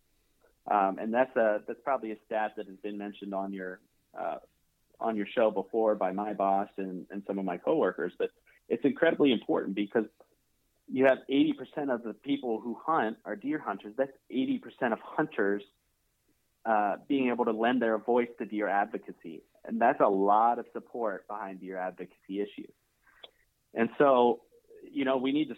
[0.70, 3.80] Um, and that's a that's probably a stat that has been mentioned on your
[4.18, 4.36] uh,
[5.00, 8.12] on your show before by my boss and, and some of my coworkers.
[8.18, 8.30] But
[8.68, 10.04] it's incredibly important because
[10.90, 13.94] you have 80% of the people who hunt are deer hunters.
[13.96, 15.62] That's 80% of hunters
[16.64, 19.42] uh, being able to lend their voice to deer advocacy.
[19.64, 22.72] And that's a lot of support behind deer advocacy issues.
[23.74, 24.40] And so,
[24.90, 25.56] you know, we need to,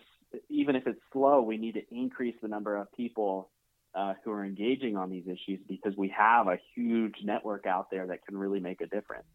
[0.48, 3.48] even if it's slow, we need to increase the number of people
[3.94, 8.06] uh, who are engaging on these issues because we have a huge network out there
[8.06, 9.26] that can really make a difference.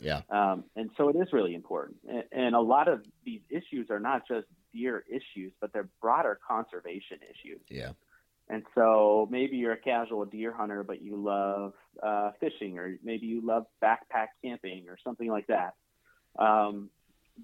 [0.00, 0.22] Yeah.
[0.30, 1.98] Um, and so it is really important.
[2.08, 6.38] And, and, a lot of these issues are not just deer issues, but they're broader
[6.46, 7.60] conservation issues.
[7.68, 7.92] Yeah.
[8.48, 13.26] And so maybe you're a casual deer hunter, but you love uh, fishing, or maybe
[13.26, 15.74] you love backpack camping, or something like that.
[16.36, 16.90] Um,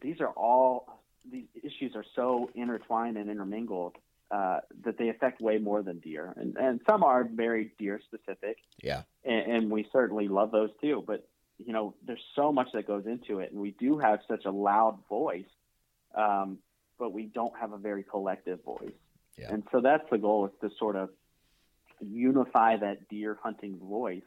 [0.03, 1.01] these are all
[1.31, 3.97] these issues are so intertwined and intermingled
[4.31, 8.59] uh, that they affect way more than deer, and and some are very deer specific.
[8.83, 11.05] Yeah, and, and we certainly love those too.
[11.07, 14.45] But you know, there's so much that goes into it, and we do have such
[14.45, 15.45] a loud voice,
[16.15, 16.59] um,
[16.99, 18.93] but we don't have a very collective voice.
[19.39, 19.53] Yeah.
[19.53, 21.11] And so that's the goal is to sort of
[22.01, 24.23] unify that deer hunting voice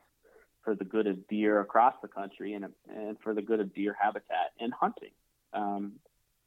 [0.63, 3.95] for the good of deer across the country and, and for the good of deer
[3.99, 5.11] habitat and hunting.
[5.53, 5.93] Um,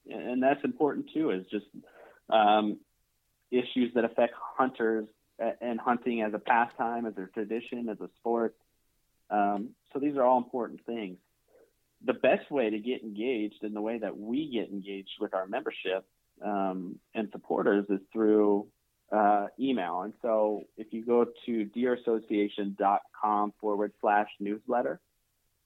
[0.09, 1.67] and that's important too, is just
[2.29, 2.79] um,
[3.53, 5.07] issues that affect hunters
[5.61, 8.55] and hunting as a pastime, as a tradition, as a sport.
[9.31, 11.19] Um, so these are all important things.
[12.05, 15.47] The best way to get engaged and the way that we get engaged with our
[15.47, 16.05] membership
[16.45, 18.67] um, and supporters is through
[19.13, 20.03] uh, email.
[20.03, 25.01] And so if you go to deerassociation.com forward slash newsletter,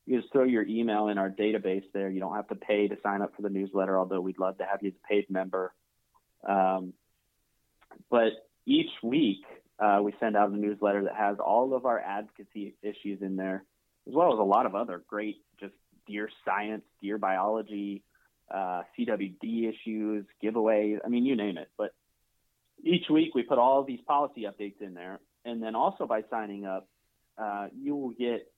[0.05, 2.09] you just throw your email in our database there.
[2.09, 4.64] You don't have to pay to sign up for the newsletter, although we'd love to
[4.64, 5.72] have you as a paid member.
[6.47, 6.93] Um,
[8.11, 8.33] but
[8.67, 9.45] each week,
[9.79, 13.65] uh, we send out a newsletter that has all of our advocacy issues in there,
[14.09, 15.75] as well as a lot of other great just
[16.07, 18.03] deer science, deer biology,
[18.51, 20.99] uh, CWD issues, giveaways.
[21.05, 21.69] I mean, you name it.
[21.77, 21.93] But
[22.83, 26.65] each week we put all these policy updates in there, and then also by signing
[26.65, 26.89] up,
[27.39, 28.51] uh, you will get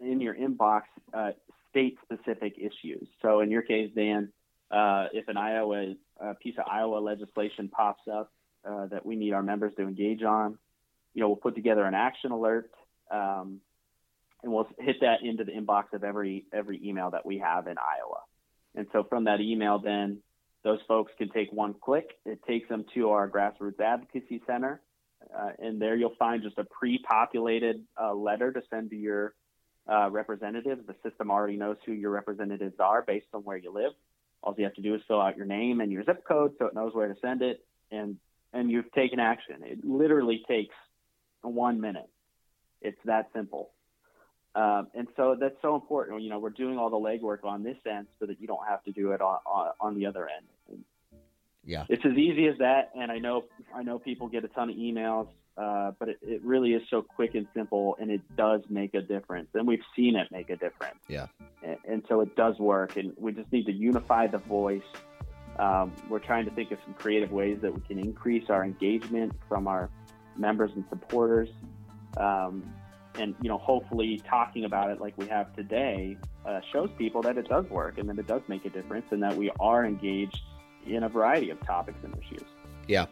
[0.00, 0.82] in your inbox
[1.12, 1.32] uh,
[1.70, 3.06] state-specific issues.
[3.22, 4.32] So in your case, Dan,
[4.70, 8.32] uh, if an Iowa a piece of Iowa legislation pops up
[8.68, 10.58] uh, that we need our members to engage on,
[11.14, 12.70] you know, we'll put together an action alert,
[13.10, 13.60] um,
[14.42, 17.76] and we'll hit that into the inbox of every every email that we have in
[17.78, 18.20] Iowa.
[18.74, 20.18] And so from that email, then
[20.64, 22.10] those folks can take one click.
[22.24, 24.80] It takes them to our grassroots advocacy center.
[25.34, 29.34] Uh, and there you'll find just a pre-populated uh, letter to send to your
[29.90, 30.82] uh, representatives.
[30.86, 33.92] The system already knows who your representatives are based on where you live.
[34.42, 36.66] All you have to do is fill out your name and your zip code so
[36.66, 38.16] it knows where to send it, and
[38.54, 39.56] and you've taken action.
[39.62, 40.74] It literally takes
[41.42, 42.08] one minute.
[42.80, 43.70] It's that simple.
[44.54, 46.22] Um, and so that's so important.
[46.22, 48.82] You know, we're doing all the legwork on this end so that you don't have
[48.84, 50.84] to do it on, on, on the other end.
[51.66, 52.90] Yeah, it's as easy as that.
[52.94, 53.44] And I know
[53.74, 57.00] I know people get a ton of emails, uh, but it, it really is so
[57.00, 59.48] quick and simple, and it does make a difference.
[59.54, 60.98] And we've seen it make a difference.
[61.08, 61.26] Yeah,
[61.62, 62.96] and, and so it does work.
[62.96, 64.82] And we just need to unify the voice.
[65.58, 69.32] Um, we're trying to think of some creative ways that we can increase our engagement
[69.48, 69.88] from our
[70.36, 71.48] members and supporters.
[72.16, 72.64] Um,
[73.18, 77.38] and you know hopefully talking about it like we have today uh, shows people that
[77.38, 80.40] it does work and that it does make a difference and that we are engaged
[80.86, 82.46] in a variety of topics and issues.
[82.86, 83.06] Yeah.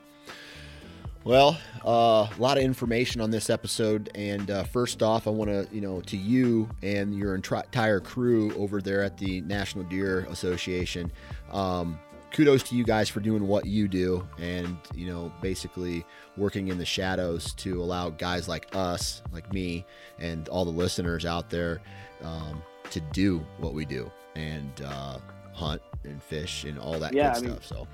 [1.25, 4.11] Well uh, a lot of information on this episode.
[4.15, 8.53] And uh, first off i want to you know to you and your entire crew
[8.57, 11.13] over there at the national deer association.
[11.53, 11.99] Um,
[12.33, 16.05] kudos to you guys for doing what you do and you know basically
[16.37, 19.85] working in the shadows to allow guys like us like me
[20.19, 21.81] and all the listeners out there
[22.23, 25.19] um, to do what we do and uh,
[25.53, 27.89] hunt and fish and all that yeah, good I stuff mean, so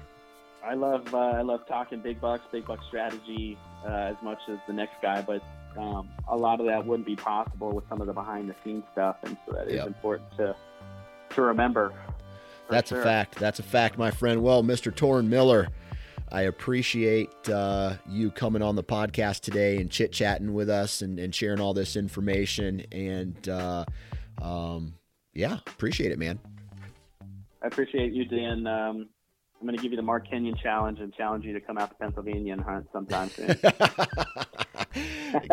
[0.64, 4.58] i love uh, i love talking big bucks big buck strategy uh, as much as
[4.66, 5.42] the next guy but
[5.76, 8.84] um, a lot of that wouldn't be possible with some of the behind the scenes
[8.92, 9.80] stuff and so that yep.
[9.80, 10.54] is important to
[11.30, 11.92] to remember
[12.70, 13.00] that's sure.
[13.00, 13.36] a fact.
[13.36, 14.42] That's a fact, my friend.
[14.42, 14.92] Well, Mr.
[14.92, 15.68] Torin Miller,
[16.30, 21.18] I appreciate uh, you coming on the podcast today and chit chatting with us and,
[21.18, 22.84] and, sharing all this information.
[22.92, 23.84] And uh,
[24.42, 24.94] um,
[25.32, 26.38] yeah, appreciate it, man.
[27.62, 28.66] I appreciate you, Dan.
[28.66, 29.08] Um,
[29.60, 31.88] I'm going to give you the Mark Kenyon challenge and challenge you to come out
[31.90, 33.48] to Pennsylvania and hunt sometime soon.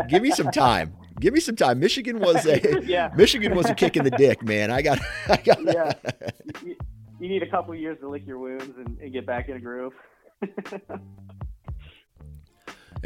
[0.10, 0.94] give me some time.
[1.20, 1.80] Give me some time.
[1.80, 3.12] Michigan was a yeah.
[3.16, 4.70] Michigan was a kick in the dick, man.
[4.70, 5.00] I got.
[5.28, 5.64] I got.
[5.64, 5.94] Yeah
[7.20, 9.60] you need a couple years to lick your wounds and, and get back in a
[9.60, 9.94] groove.
[10.42, 11.02] and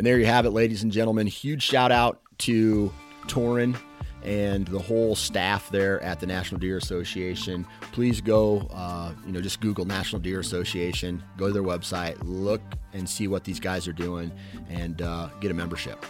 [0.05, 1.28] there you have it, ladies and gentlemen.
[1.28, 2.91] Huge shout out to
[3.28, 3.78] Torin
[4.24, 7.66] and the whole staff there at the National Deer Association.
[7.93, 12.62] Please go, uh, you know, just Google National Deer Association, go to their website, look
[12.93, 14.32] and see what these guys are doing,
[14.70, 16.05] and uh, get a membership.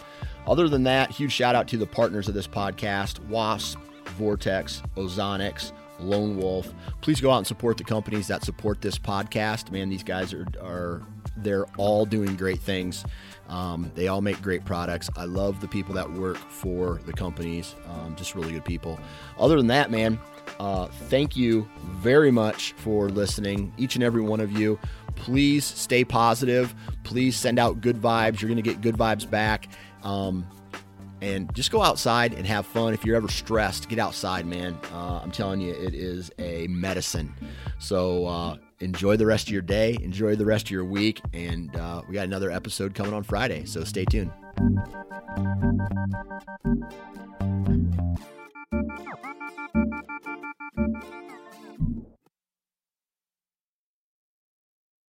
[0.46, 3.78] Other than that, huge shout out to the partners of this podcast Wasp,
[4.16, 6.72] Vortex, Ozonics, Lone Wolf.
[7.00, 9.70] Please go out and support the companies that support this podcast.
[9.70, 11.02] Man, these guys are, are
[11.36, 13.04] they're all doing great things.
[13.48, 15.10] Um, they all make great products.
[15.16, 18.98] I love the people that work for the companies, um, just really good people.
[19.38, 20.20] Other than that, man,
[20.60, 24.78] uh, thank you very much for listening, each and every one of you.
[25.16, 26.74] Please stay positive.
[27.02, 28.40] Please send out good vibes.
[28.40, 29.68] You're going to get good vibes back.
[30.02, 30.46] Um,
[31.20, 32.94] and just go outside and have fun.
[32.94, 34.78] If you're ever stressed, get outside, man.
[34.92, 37.34] Uh, I'm telling you, it is a medicine.
[37.78, 41.74] So uh, enjoy the rest of your day, enjoy the rest of your week, and
[41.76, 43.64] uh, we got another episode coming on Friday.
[43.64, 44.32] So stay tuned.